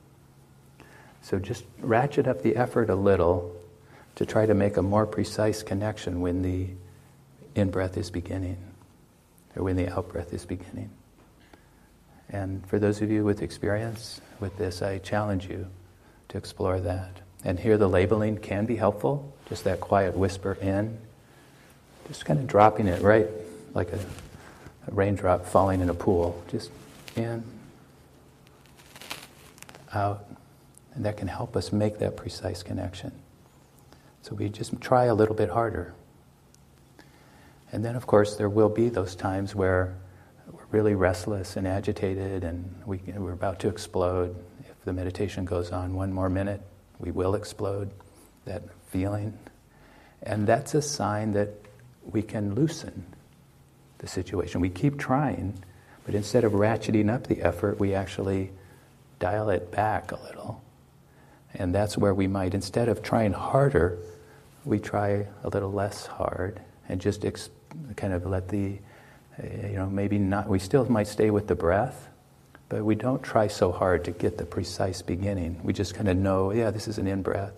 So, 1.22 1.38
just 1.38 1.64
ratchet 1.78 2.26
up 2.26 2.42
the 2.42 2.56
effort 2.56 2.90
a 2.90 2.94
little 2.94 3.54
to 4.16 4.26
try 4.26 4.46
to 4.46 4.54
make 4.54 4.76
a 4.76 4.82
more 4.82 5.06
precise 5.06 5.62
connection 5.62 6.20
when 6.20 6.42
the 6.42 6.68
in 7.54 7.70
breath 7.70 7.96
is 7.96 8.10
beginning 8.10 8.56
or 9.56 9.64
when 9.64 9.76
the 9.76 9.88
out 9.88 10.08
breath 10.08 10.32
is 10.32 10.44
beginning. 10.44 10.90
And 12.30 12.66
for 12.66 12.78
those 12.78 13.00
of 13.00 13.10
you 13.10 13.24
with 13.24 13.42
experience 13.42 14.20
with 14.40 14.56
this, 14.58 14.82
I 14.82 14.98
challenge 14.98 15.46
you 15.48 15.66
to 16.28 16.38
explore 16.38 16.80
that. 16.80 17.20
And 17.44 17.58
here 17.58 17.78
the 17.78 17.88
labeling 17.88 18.38
can 18.38 18.66
be 18.66 18.76
helpful, 18.76 19.32
just 19.48 19.64
that 19.64 19.80
quiet 19.80 20.16
whisper 20.16 20.54
in, 20.60 20.98
just 22.08 22.24
kind 22.24 22.38
of 22.38 22.46
dropping 22.46 22.88
it 22.88 23.02
right 23.02 23.26
like 23.74 23.92
a, 23.92 23.98
a 24.88 24.90
raindrop 24.90 25.46
falling 25.46 25.80
in 25.80 25.88
a 25.88 25.94
pool, 25.94 26.42
just 26.50 26.70
in, 27.16 27.44
out. 29.92 30.26
And 30.94 31.04
that 31.04 31.16
can 31.16 31.28
help 31.28 31.56
us 31.56 31.72
make 31.72 31.98
that 31.98 32.16
precise 32.16 32.62
connection. 32.62 33.12
So 34.22 34.34
we 34.34 34.48
just 34.48 34.80
try 34.80 35.04
a 35.04 35.14
little 35.14 35.34
bit 35.34 35.50
harder. 35.50 35.94
And 37.70 37.84
then, 37.84 37.96
of 37.96 38.06
course, 38.06 38.36
there 38.36 38.48
will 38.48 38.68
be 38.68 38.88
those 38.88 39.14
times 39.14 39.54
where 39.54 39.94
we're 40.50 40.66
really 40.70 40.94
restless 40.94 41.56
and 41.56 41.66
agitated 41.66 42.44
and 42.44 42.82
we, 42.86 42.98
we're 43.16 43.32
about 43.32 43.60
to 43.60 43.68
explode. 43.68 44.34
If 44.60 44.84
the 44.84 44.92
meditation 44.92 45.44
goes 45.44 45.70
on 45.70 45.94
one 45.94 46.12
more 46.12 46.30
minute, 46.30 46.62
we 46.98 47.10
will 47.10 47.34
explode, 47.34 47.90
that 48.44 48.62
feeling. 48.88 49.38
And 50.22 50.46
that's 50.46 50.74
a 50.74 50.82
sign 50.82 51.32
that 51.32 51.50
we 52.04 52.22
can 52.22 52.54
loosen 52.54 53.04
the 53.98 54.06
situation. 54.06 54.60
We 54.60 54.70
keep 54.70 54.98
trying, 54.98 55.62
but 56.06 56.14
instead 56.14 56.44
of 56.44 56.52
ratcheting 56.52 57.12
up 57.12 57.26
the 57.26 57.42
effort, 57.42 57.78
we 57.78 57.94
actually 57.94 58.50
dial 59.18 59.50
it 59.50 59.70
back 59.70 60.12
a 60.12 60.22
little. 60.22 60.62
And 61.54 61.74
that's 61.74 61.96
where 61.96 62.14
we 62.14 62.26
might, 62.26 62.54
instead 62.54 62.88
of 62.88 63.02
trying 63.02 63.32
harder, 63.32 63.98
we 64.64 64.78
try 64.78 65.26
a 65.42 65.48
little 65.48 65.72
less 65.72 66.06
hard 66.06 66.60
and 66.88 67.00
just 67.00 67.24
ex- 67.24 67.50
kind 67.96 68.12
of 68.12 68.26
let 68.26 68.48
the 68.48 68.78
you 69.42 69.74
know, 69.74 69.86
maybe 69.86 70.18
not, 70.18 70.48
we 70.48 70.58
still 70.58 70.84
might 70.90 71.06
stay 71.06 71.30
with 71.30 71.46
the 71.46 71.54
breath, 71.54 72.08
but 72.68 72.84
we 72.84 72.94
don't 72.94 73.22
try 73.22 73.46
so 73.46 73.72
hard 73.72 74.04
to 74.04 74.10
get 74.10 74.36
the 74.36 74.44
precise 74.44 75.00
beginning. 75.02 75.60
We 75.62 75.72
just 75.72 75.94
kind 75.94 76.08
of 76.08 76.16
know, 76.16 76.52
yeah, 76.52 76.70
this 76.70 76.88
is 76.88 76.98
an 76.98 77.06
in 77.06 77.22
breath, 77.22 77.54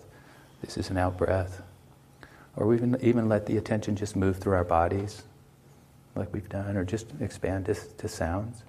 this 0.61 0.77
is 0.77 0.89
an 0.89 0.97
out 0.97 1.17
breath. 1.17 1.61
Or 2.55 2.67
we 2.67 2.75
even, 2.75 2.97
even 3.01 3.29
let 3.29 3.45
the 3.45 3.57
attention 3.57 3.95
just 3.95 4.15
move 4.15 4.37
through 4.37 4.53
our 4.53 4.63
bodies, 4.63 5.23
like 6.15 6.31
we've 6.33 6.49
done, 6.49 6.77
or 6.77 6.83
just 6.83 7.07
expand 7.19 7.65
to, 7.65 7.73
to 7.73 8.07
sounds. 8.07 8.63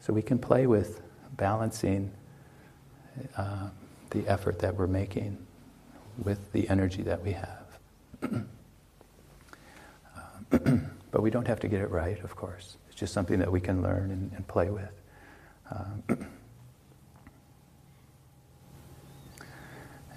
So 0.00 0.12
we 0.12 0.22
can 0.22 0.38
play 0.38 0.66
with 0.66 1.02
balancing 1.36 2.10
uh, 3.36 3.68
the 4.10 4.26
effort 4.26 4.58
that 4.60 4.74
we're 4.74 4.86
making 4.86 5.36
with 6.22 6.52
the 6.52 6.68
energy 6.68 7.02
that 7.02 7.22
we 7.22 7.32
have. 7.32 7.66
uh, 10.52 10.58
But 11.10 11.22
we 11.22 11.30
don't 11.30 11.46
have 11.46 11.60
to 11.60 11.68
get 11.68 11.80
it 11.80 11.90
right, 11.90 12.22
of 12.22 12.36
course. 12.36 12.76
It's 12.88 12.98
just 12.98 13.14
something 13.14 13.38
that 13.38 13.50
we 13.50 13.60
can 13.60 13.82
learn 13.82 14.10
and, 14.10 14.30
and 14.34 14.46
play 14.46 14.70
with. 14.70 14.92
Um, 15.70 16.02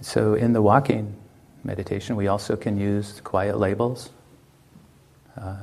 so, 0.01 0.33
in 0.33 0.53
the 0.53 0.61
walking 0.61 1.15
meditation, 1.63 2.15
we 2.15 2.27
also 2.27 2.55
can 2.55 2.77
use 2.77 3.21
quiet 3.21 3.57
labels. 3.57 4.09
Uh, 5.39 5.55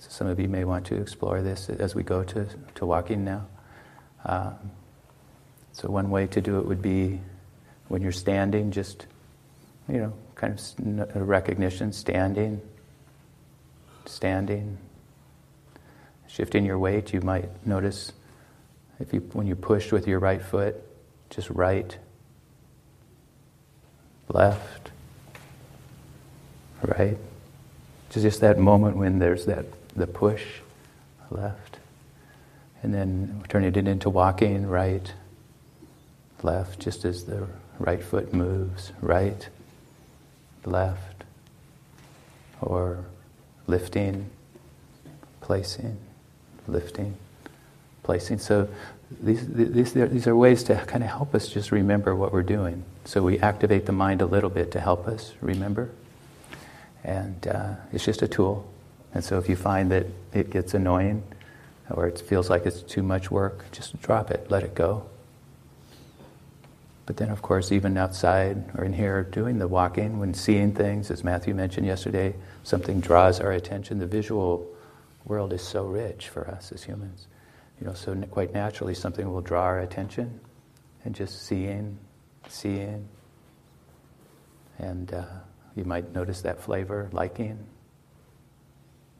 so 0.00 0.08
some 0.10 0.26
of 0.26 0.40
you 0.40 0.48
may 0.48 0.64
want 0.64 0.84
to 0.86 0.96
explore 0.96 1.40
this 1.40 1.68
as 1.68 1.94
we 1.94 2.02
go 2.02 2.24
to, 2.24 2.46
to 2.74 2.86
walking 2.86 3.24
now. 3.24 3.46
Um, 4.26 4.54
so, 5.74 5.90
one 5.90 6.08
way 6.08 6.28
to 6.28 6.40
do 6.40 6.58
it 6.58 6.66
would 6.66 6.80
be 6.80 7.20
when 7.88 8.00
you're 8.00 8.12
standing, 8.12 8.70
just, 8.70 9.06
you 9.88 9.98
know, 9.98 10.12
kind 10.36 10.58
of 11.00 11.28
recognition, 11.28 11.92
standing, 11.92 12.60
standing, 14.06 14.78
shifting 16.28 16.64
your 16.64 16.78
weight, 16.78 17.12
you 17.12 17.20
might 17.20 17.48
notice 17.66 18.12
if 19.00 19.12
you 19.12 19.20
when 19.32 19.48
you 19.48 19.56
push 19.56 19.90
with 19.90 20.06
your 20.06 20.20
right 20.20 20.40
foot, 20.40 20.76
just 21.28 21.50
right, 21.50 21.98
left, 24.28 24.92
right. 26.82 27.18
Just 28.10 28.40
that 28.42 28.60
moment 28.60 28.96
when 28.96 29.18
there's 29.18 29.46
that 29.46 29.66
the 29.96 30.06
push, 30.06 30.44
left, 31.30 31.78
and 32.80 32.94
then 32.94 33.42
turning 33.48 33.74
it 33.74 33.88
into 33.88 34.08
walking, 34.08 34.68
right, 34.68 35.12
left, 36.44 36.78
just 36.78 37.04
as 37.04 37.24
the 37.24 37.46
right 37.78 38.02
foot 38.02 38.32
moves, 38.32 38.92
right, 39.00 39.48
left, 40.64 41.24
or 42.60 43.04
lifting, 43.66 44.30
placing, 45.40 45.96
lifting, 46.68 47.16
placing. 48.02 48.38
So 48.38 48.68
these, 49.22 49.46
these, 49.48 49.92
these 49.92 50.26
are 50.26 50.36
ways 50.36 50.62
to 50.64 50.76
kind 50.86 51.02
of 51.02 51.10
help 51.10 51.34
us 51.34 51.48
just 51.48 51.72
remember 51.72 52.14
what 52.14 52.32
we're 52.32 52.42
doing. 52.42 52.84
So 53.04 53.22
we 53.22 53.38
activate 53.38 53.86
the 53.86 53.92
mind 53.92 54.22
a 54.22 54.26
little 54.26 54.50
bit 54.50 54.70
to 54.72 54.80
help 54.80 55.06
us 55.08 55.32
remember. 55.40 55.90
And 57.02 57.46
uh, 57.46 57.74
it's 57.92 58.04
just 58.04 58.22
a 58.22 58.28
tool. 58.28 58.70
And 59.12 59.22
so 59.22 59.38
if 59.38 59.48
you 59.48 59.56
find 59.56 59.90
that 59.90 60.06
it 60.32 60.50
gets 60.50 60.74
annoying 60.74 61.22
or 61.90 62.06
it 62.06 62.18
feels 62.18 62.48
like 62.48 62.66
it's 62.66 62.82
too 62.82 63.02
much 63.02 63.30
work, 63.30 63.70
just 63.72 64.00
drop 64.00 64.30
it, 64.30 64.50
let 64.50 64.62
it 64.62 64.74
go. 64.74 65.06
But 67.06 67.18
then, 67.18 67.28
of 67.28 67.42
course, 67.42 67.70
even 67.70 67.98
outside 67.98 68.64
or 68.76 68.84
in 68.84 68.94
here 68.94 69.24
doing 69.24 69.58
the 69.58 69.68
walking, 69.68 70.18
when 70.18 70.32
seeing 70.32 70.72
things, 70.72 71.10
as 71.10 71.22
Matthew 71.22 71.54
mentioned 71.54 71.86
yesterday, 71.86 72.34
something 72.62 73.00
draws 73.00 73.40
our 73.40 73.52
attention. 73.52 73.98
The 73.98 74.06
visual 74.06 74.66
world 75.26 75.52
is 75.52 75.62
so 75.62 75.84
rich 75.84 76.28
for 76.28 76.48
us 76.48 76.72
as 76.72 76.82
humans. 76.82 77.26
You 77.80 77.86
know, 77.86 77.92
so 77.92 78.14
quite 78.30 78.54
naturally, 78.54 78.94
something 78.94 79.30
will 79.30 79.42
draw 79.42 79.62
our 79.64 79.80
attention, 79.80 80.40
and 81.04 81.14
just 81.14 81.42
seeing, 81.42 81.98
seeing, 82.48 83.06
and 84.78 85.12
uh, 85.12 85.24
you 85.76 85.84
might 85.84 86.14
notice 86.14 86.40
that 86.42 86.60
flavor, 86.60 87.10
liking, 87.12 87.58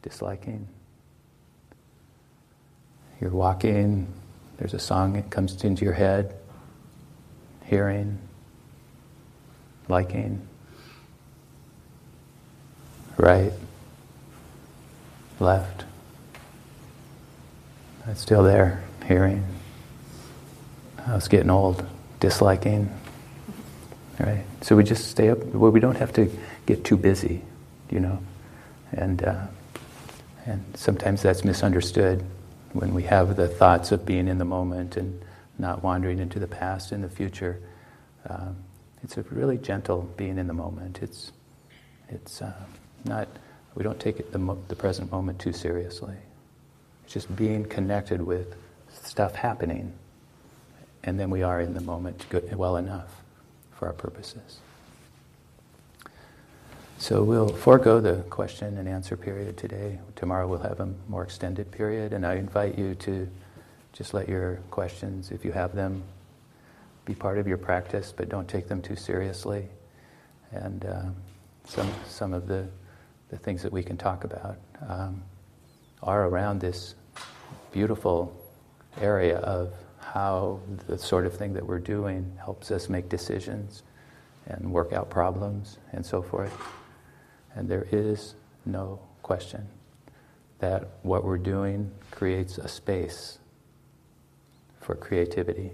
disliking. 0.02 0.66
You're 3.20 3.30
walking, 3.30 4.06
there's 4.56 4.74
a 4.74 4.78
song 4.78 5.14
that 5.14 5.30
comes 5.30 5.62
into 5.64 5.84
your 5.84 5.94
head 5.94 6.34
hearing, 7.64 8.18
liking, 9.88 10.46
right, 13.16 13.52
left. 15.40 15.84
It's 18.06 18.20
still 18.20 18.42
there, 18.42 18.84
hearing. 19.06 19.44
I 21.06 21.14
was 21.14 21.28
getting 21.28 21.50
old, 21.50 21.86
disliking. 22.20 22.90
Right? 24.18 24.44
So 24.60 24.76
we 24.76 24.84
just 24.84 25.08
stay 25.08 25.30
up, 25.30 25.38
well, 25.46 25.70
we 25.70 25.80
don't 25.80 25.96
have 25.96 26.12
to 26.14 26.30
get 26.66 26.84
too 26.84 26.96
busy, 26.96 27.42
you 27.90 28.00
know. 28.00 28.18
And, 28.92 29.22
uh, 29.24 29.46
and 30.46 30.64
sometimes 30.74 31.22
that's 31.22 31.44
misunderstood 31.44 32.24
when 32.72 32.94
we 32.94 33.04
have 33.04 33.36
the 33.36 33.48
thoughts 33.48 33.92
of 33.92 34.06
being 34.06 34.28
in 34.28 34.38
the 34.38 34.44
moment 34.44 34.96
and 34.96 35.20
not 35.58 35.82
wandering 35.82 36.18
into 36.18 36.38
the 36.38 36.46
past 36.46 36.92
and 36.92 37.02
the 37.02 37.08
future. 37.08 37.60
Um, 38.28 38.56
it's 39.02 39.16
a 39.16 39.22
really 39.22 39.58
gentle 39.58 40.02
being 40.16 40.38
in 40.38 40.46
the 40.46 40.54
moment. 40.54 41.00
It's, 41.02 41.32
it's 42.08 42.40
uh, 42.42 42.52
not, 43.04 43.28
we 43.74 43.82
don't 43.82 44.00
take 44.00 44.18
it, 44.18 44.32
the, 44.32 44.38
mo- 44.38 44.62
the 44.68 44.76
present 44.76 45.12
moment 45.12 45.38
too 45.38 45.52
seriously. 45.52 46.16
It's 47.04 47.12
just 47.12 47.34
being 47.36 47.64
connected 47.64 48.22
with 48.22 48.54
stuff 48.90 49.34
happening, 49.34 49.92
and 51.02 51.20
then 51.20 51.30
we 51.30 51.42
are 51.42 51.60
in 51.60 51.74
the 51.74 51.80
moment 51.80 52.24
good, 52.30 52.54
well 52.56 52.76
enough 52.76 53.22
for 53.72 53.86
our 53.86 53.92
purposes. 53.92 54.58
So 56.98 57.22
we'll 57.22 57.48
forego 57.48 58.00
the 58.00 58.22
question 58.30 58.78
and 58.78 58.88
answer 58.88 59.16
period 59.16 59.58
today. 59.58 59.98
Tomorrow 60.16 60.46
we'll 60.46 60.60
have 60.60 60.80
a 60.80 60.88
more 61.08 61.22
extended 61.22 61.70
period, 61.70 62.14
and 62.14 62.24
I 62.24 62.36
invite 62.36 62.78
you 62.78 62.94
to 62.94 63.28
just 63.94 64.12
let 64.12 64.28
your 64.28 64.56
questions, 64.70 65.30
if 65.30 65.44
you 65.44 65.52
have 65.52 65.74
them, 65.74 66.02
be 67.04 67.14
part 67.14 67.38
of 67.38 67.46
your 67.46 67.56
practice, 67.56 68.12
but 68.14 68.28
don't 68.28 68.48
take 68.48 68.66
them 68.66 68.82
too 68.82 68.96
seriously. 68.96 69.68
And 70.50 70.84
uh, 70.84 71.02
some, 71.64 71.90
some 72.06 72.34
of 72.34 72.48
the, 72.48 72.66
the 73.30 73.38
things 73.38 73.62
that 73.62 73.72
we 73.72 73.84
can 73.84 73.96
talk 73.96 74.24
about 74.24 74.58
um, 74.88 75.22
are 76.02 76.26
around 76.26 76.60
this 76.60 76.96
beautiful 77.70 78.36
area 79.00 79.38
of 79.38 79.72
how 79.98 80.60
the 80.88 80.98
sort 80.98 81.24
of 81.24 81.36
thing 81.36 81.52
that 81.54 81.64
we're 81.64 81.78
doing 81.78 82.36
helps 82.42 82.72
us 82.72 82.88
make 82.88 83.08
decisions 83.08 83.84
and 84.46 84.72
work 84.72 84.92
out 84.92 85.08
problems 85.08 85.78
and 85.92 86.04
so 86.04 86.20
forth. 86.20 86.52
And 87.54 87.68
there 87.68 87.86
is 87.92 88.34
no 88.66 88.98
question 89.22 89.68
that 90.58 90.88
what 91.02 91.24
we're 91.24 91.38
doing 91.38 91.92
creates 92.10 92.58
a 92.58 92.68
space 92.68 93.38
for 94.84 94.94
creativity 94.94 95.70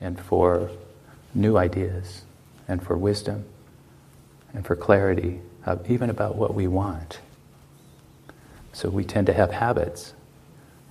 and 0.00 0.18
for 0.18 0.70
new 1.34 1.56
ideas 1.56 2.22
and 2.66 2.82
for 2.82 2.96
wisdom 2.96 3.44
and 4.54 4.64
for 4.64 4.74
clarity, 4.74 5.40
even 5.88 6.08
about 6.08 6.36
what 6.36 6.54
we 6.54 6.66
want. 6.66 7.20
So 8.72 8.88
we 8.88 9.04
tend 9.04 9.26
to 9.26 9.32
have 9.32 9.50
habits, 9.50 10.14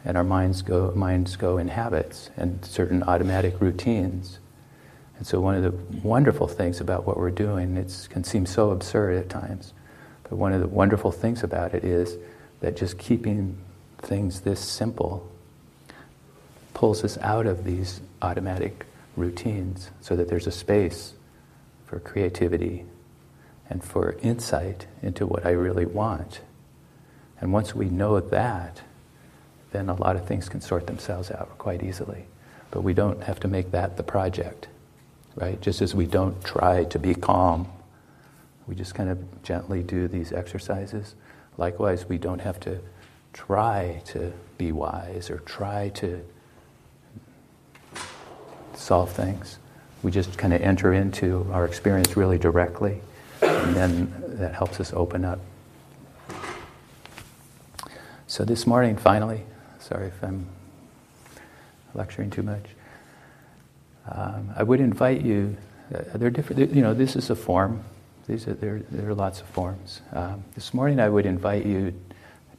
and 0.06 0.18
our 0.18 0.24
minds 0.24 0.62
go, 0.62 0.92
minds 0.96 1.36
go 1.36 1.58
in 1.58 1.70
habits 1.70 2.30
and 2.38 2.64
certain 2.66 3.04
automatic 3.04 3.60
routines. 3.60 4.40
And 5.18 5.28
so, 5.28 5.40
one 5.40 5.56
of 5.56 5.64
the 5.64 6.00
wonderful 6.00 6.48
things 6.48 6.82
about 6.82 7.06
what 7.06 7.18
we're 7.18 7.32
doing, 7.32 7.78
it 7.78 8.08
can 8.10 8.24
seem 8.24 8.46
so 8.46 8.72
absurd 8.72 9.18
at 9.18 9.30
times, 9.30 9.74
but 10.24 10.36
one 10.36 10.54
of 10.54 10.60
the 10.60 10.68
wonderful 10.68 11.12
things 11.12 11.44
about 11.44 11.74
it 11.74 11.84
is 11.84 12.18
that 12.62 12.76
just 12.76 12.98
keeping 12.98 13.58
things 14.02 14.42
this 14.42 14.60
simple 14.60 15.30
pulls 16.74 17.04
us 17.04 17.18
out 17.20 17.46
of 17.46 17.64
these 17.64 18.02
automatic 18.22 18.86
routines 19.16 19.92
so 20.02 20.16
that 20.16 20.28
there's 20.28 20.48
a 20.48 20.52
space 20.52 21.14
for 21.86 22.00
creativity 22.00 22.86
and 23.70 23.84
for 23.84 24.16
insight 24.22 24.88
into 25.02 25.26
what 25.26 25.46
I 25.46 25.52
really 25.52 25.86
want. 25.86 26.42
And 27.40 27.54
once 27.54 27.76
we 27.76 27.90
know 27.90 28.20
that, 28.20 28.82
then 29.72 29.90
a 29.90 29.96
lot 29.96 30.16
of 30.16 30.26
things 30.26 30.50
can 30.50 30.62
sort 30.62 30.88
themselves 30.88 31.32
out 31.32 31.58
quite 31.58 31.84
easily. 31.84 32.26
But 32.72 32.82
we 32.82 32.94
don't 32.94 33.22
have 33.24 33.40
to 33.42 33.48
make 33.48 33.72
that 33.72 33.98
the 33.98 34.04
project, 34.04 34.68
right? 35.36 35.60
Just 35.62 35.82
as 35.82 35.94
we 35.94 36.06
don't 36.06 36.44
try 36.44 36.86
to 36.86 37.00
be 37.00 37.14
calm, 37.14 37.68
we 38.68 38.76
just 38.76 38.96
kind 38.96 39.10
of 39.10 39.44
gently 39.44 39.84
do 39.84 40.08
these 40.08 40.32
exercises. 40.32 41.16
Likewise, 41.58 42.08
we 42.08 42.18
don't 42.18 42.40
have 42.40 42.60
to 42.62 42.80
try 43.34 44.02
to 44.06 44.32
be 44.58 44.72
wise 44.72 45.30
or 45.30 45.40
try 45.40 45.90
to 45.90 46.24
solve 48.76 49.12
things. 49.12 49.58
We 50.02 50.12
just 50.12 50.38
kind 50.38 50.54
of 50.54 50.62
enter 50.62 50.94
into 50.94 51.48
our 51.52 51.66
experience 51.66 52.18
really 52.18 52.38
directly, 52.38 53.02
and 53.42 53.76
then 53.76 54.14
that 54.38 54.54
helps 54.54 54.80
us 54.80 54.92
open 54.94 55.24
up. 55.26 55.40
So 58.28 58.44
this 58.44 58.66
morning, 58.66 58.98
finally, 58.98 59.44
sorry 59.80 60.08
if 60.08 60.24
I'm 60.24 60.48
lecturing 61.94 62.32
too 62.32 62.44
much. 62.44 62.66
Um, 64.10 64.52
I 64.56 64.64
would 64.64 64.80
invite 64.80 65.22
you. 65.22 65.56
Uh, 65.94 66.18
they're 66.18 66.32
different. 66.32 66.74
You 66.74 66.82
know, 66.82 66.94
this 66.94 67.16
is 67.16 67.30
a 67.30 67.36
form. 67.36 67.84
These 68.28 68.48
are 68.48 68.54
there. 68.54 68.82
There 68.90 69.10
are 69.10 69.14
lots 69.14 69.42
of 69.42 69.48
forms. 69.48 70.02
Um, 70.12 70.44
this 70.56 70.74
morning, 70.74 71.00
I 71.00 71.10
would 71.10 71.26
invite 71.26 71.66
you 71.66 71.94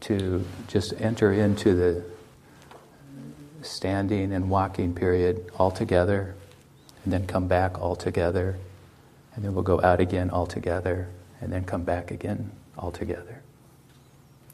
to 0.00 0.44
just 0.68 0.94
enter 1.00 1.32
into 1.32 1.74
the 1.74 2.04
standing 3.64 4.32
and 4.32 4.50
walking 4.50 4.94
period 4.94 5.50
all 5.58 5.70
together, 5.70 6.34
and 7.04 7.12
then 7.12 7.26
come 7.26 7.48
back 7.48 7.80
all 7.80 7.96
together, 7.96 8.56
and 9.34 9.44
then 9.44 9.54
we'll 9.54 9.62
go 9.62 9.80
out 9.82 10.00
again 10.00 10.30
all 10.30 10.46
together, 10.46 11.08
and 11.40 11.52
then 11.52 11.64
come 11.64 11.82
back 11.82 12.10
again 12.10 12.50
all 12.78 12.90
together. 12.90 13.42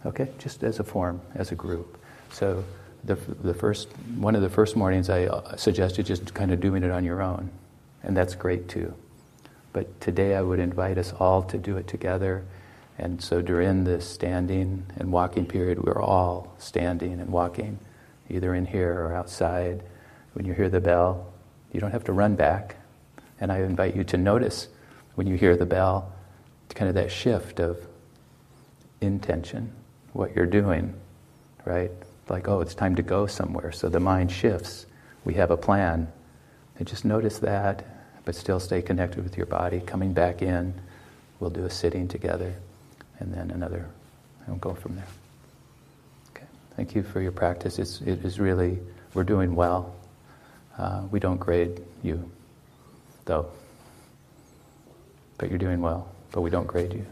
Okay, 0.07 0.29
just 0.39 0.63
as 0.63 0.79
a 0.79 0.85
form, 0.85 1.21
as 1.35 1.53
a 1.53 1.55
group. 1.55 1.99
So 2.33 2.65
the, 3.05 3.15
the 3.15 3.55
first 3.55 3.89
one 4.17 4.35
of 4.35 4.43
the 4.43 4.49
first 4.49 4.77
mornings 4.77 5.11
I 5.11 5.25
uh, 5.25 5.57
suggested 5.57 6.07
just 6.07 6.33
kind 6.35 6.51
of 6.53 6.61
doing 6.61 6.83
it 6.83 6.91
on 6.91 7.05
your 7.05 7.23
own, 7.23 7.51
and 8.03 8.17
that's 8.17 8.35
great 8.35 8.69
too. 8.69 8.95
But 9.73 10.01
today 10.01 10.35
I 10.35 10.43
would 10.43 10.59
invite 10.59 10.99
us 10.99 11.13
all 11.19 11.43
to 11.45 11.59
do 11.59 11.77
it 11.77 11.87
together. 11.87 12.45
And 12.99 13.23
so 13.23 13.41
during 13.41 13.85
the 13.85 14.01
standing 14.01 14.85
and 14.97 15.11
walking 15.11 15.47
period, 15.47 15.83
we're 15.83 16.03
all 16.03 16.53
standing 16.59 17.21
and 17.21 17.31
walking 17.31 17.79
either 18.31 18.55
in 18.55 18.66
here 18.66 18.93
or 18.93 19.14
outside. 19.14 19.83
When 20.35 20.47
you 20.47 20.53
hear 20.53 20.68
the 20.68 20.81
bell, 20.81 21.33
you 21.72 21.81
don't 21.81 21.91
have 21.91 22.05
to 22.05 22.12
run 22.12 22.37
back. 22.37 22.76
And 23.41 23.51
I 23.51 23.59
invite 23.59 23.97
you 23.97 24.05
to 24.05 24.16
notice 24.16 24.68
when 25.14 25.26
you 25.26 25.37
hear 25.37 25.57
the 25.57 25.66
bell, 25.66 26.12
kind 26.74 26.89
of 26.89 26.95
that 26.95 27.11
shift 27.11 27.61
of 27.61 27.78
intention, 29.01 29.72
what 30.12 30.35
you're 30.35 30.47
doing, 30.47 30.95
right? 31.64 31.91
Like, 32.28 32.49
oh, 32.49 32.61
it's 32.61 32.74
time 32.74 32.95
to 32.97 33.03
go 33.03 33.26
somewhere. 33.26 33.72
So 33.72 33.89
the 33.89 34.01
mind 34.01 34.31
shifts. 34.31 34.87
We 35.24 35.35
have 35.35 35.51
a 35.51 35.57
plan. 35.57 36.11
And 36.78 36.87
just 36.87 37.05
notice 37.05 37.39
that, 37.41 37.85
but 38.24 38.35
still 38.35 38.61
stay 38.61 38.83
connected 38.83 39.22
with 39.22 39.37
your 39.37 39.47
body. 39.47 39.81
Coming 39.81 40.12
back 40.12 40.43
in, 40.43 40.74
we'll 41.41 41.51
do 41.51 41.64
a 41.64 41.70
sitting 41.70 42.09
together, 42.09 42.55
and 43.18 43.35
then 43.35 43.51
another, 43.51 43.89
and 44.41 44.49
we'll 44.49 44.57
go 44.57 44.74
from 44.74 44.97
there. 44.97 45.07
Thank 46.81 46.95
you 46.95 47.03
for 47.03 47.20
your 47.20 47.31
practice. 47.31 47.78
It's, 47.78 48.01
it 48.01 48.24
is 48.24 48.41
really, 48.41 48.78
we're 49.12 49.22
doing 49.22 49.55
well. 49.55 49.95
Uh, 50.78 51.03
we 51.11 51.20
don't 51.20 51.37
grade 51.37 51.83
you, 52.03 52.31
though. 53.26 53.51
But 55.37 55.51
you're 55.51 55.59
doing 55.59 55.83
well, 55.83 56.09
but 56.33 56.41
we 56.41 56.49
don't 56.49 56.66
grade 56.66 56.95
you. 56.95 57.05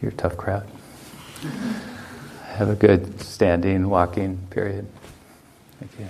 You're 0.00 0.12
a 0.12 0.14
tough 0.14 0.38
crowd. 0.38 0.66
Have 2.46 2.70
a 2.70 2.76
good 2.76 3.20
standing, 3.20 3.90
walking 3.90 4.38
period. 4.48 4.86
Thank 5.80 5.92
you. 6.00 6.08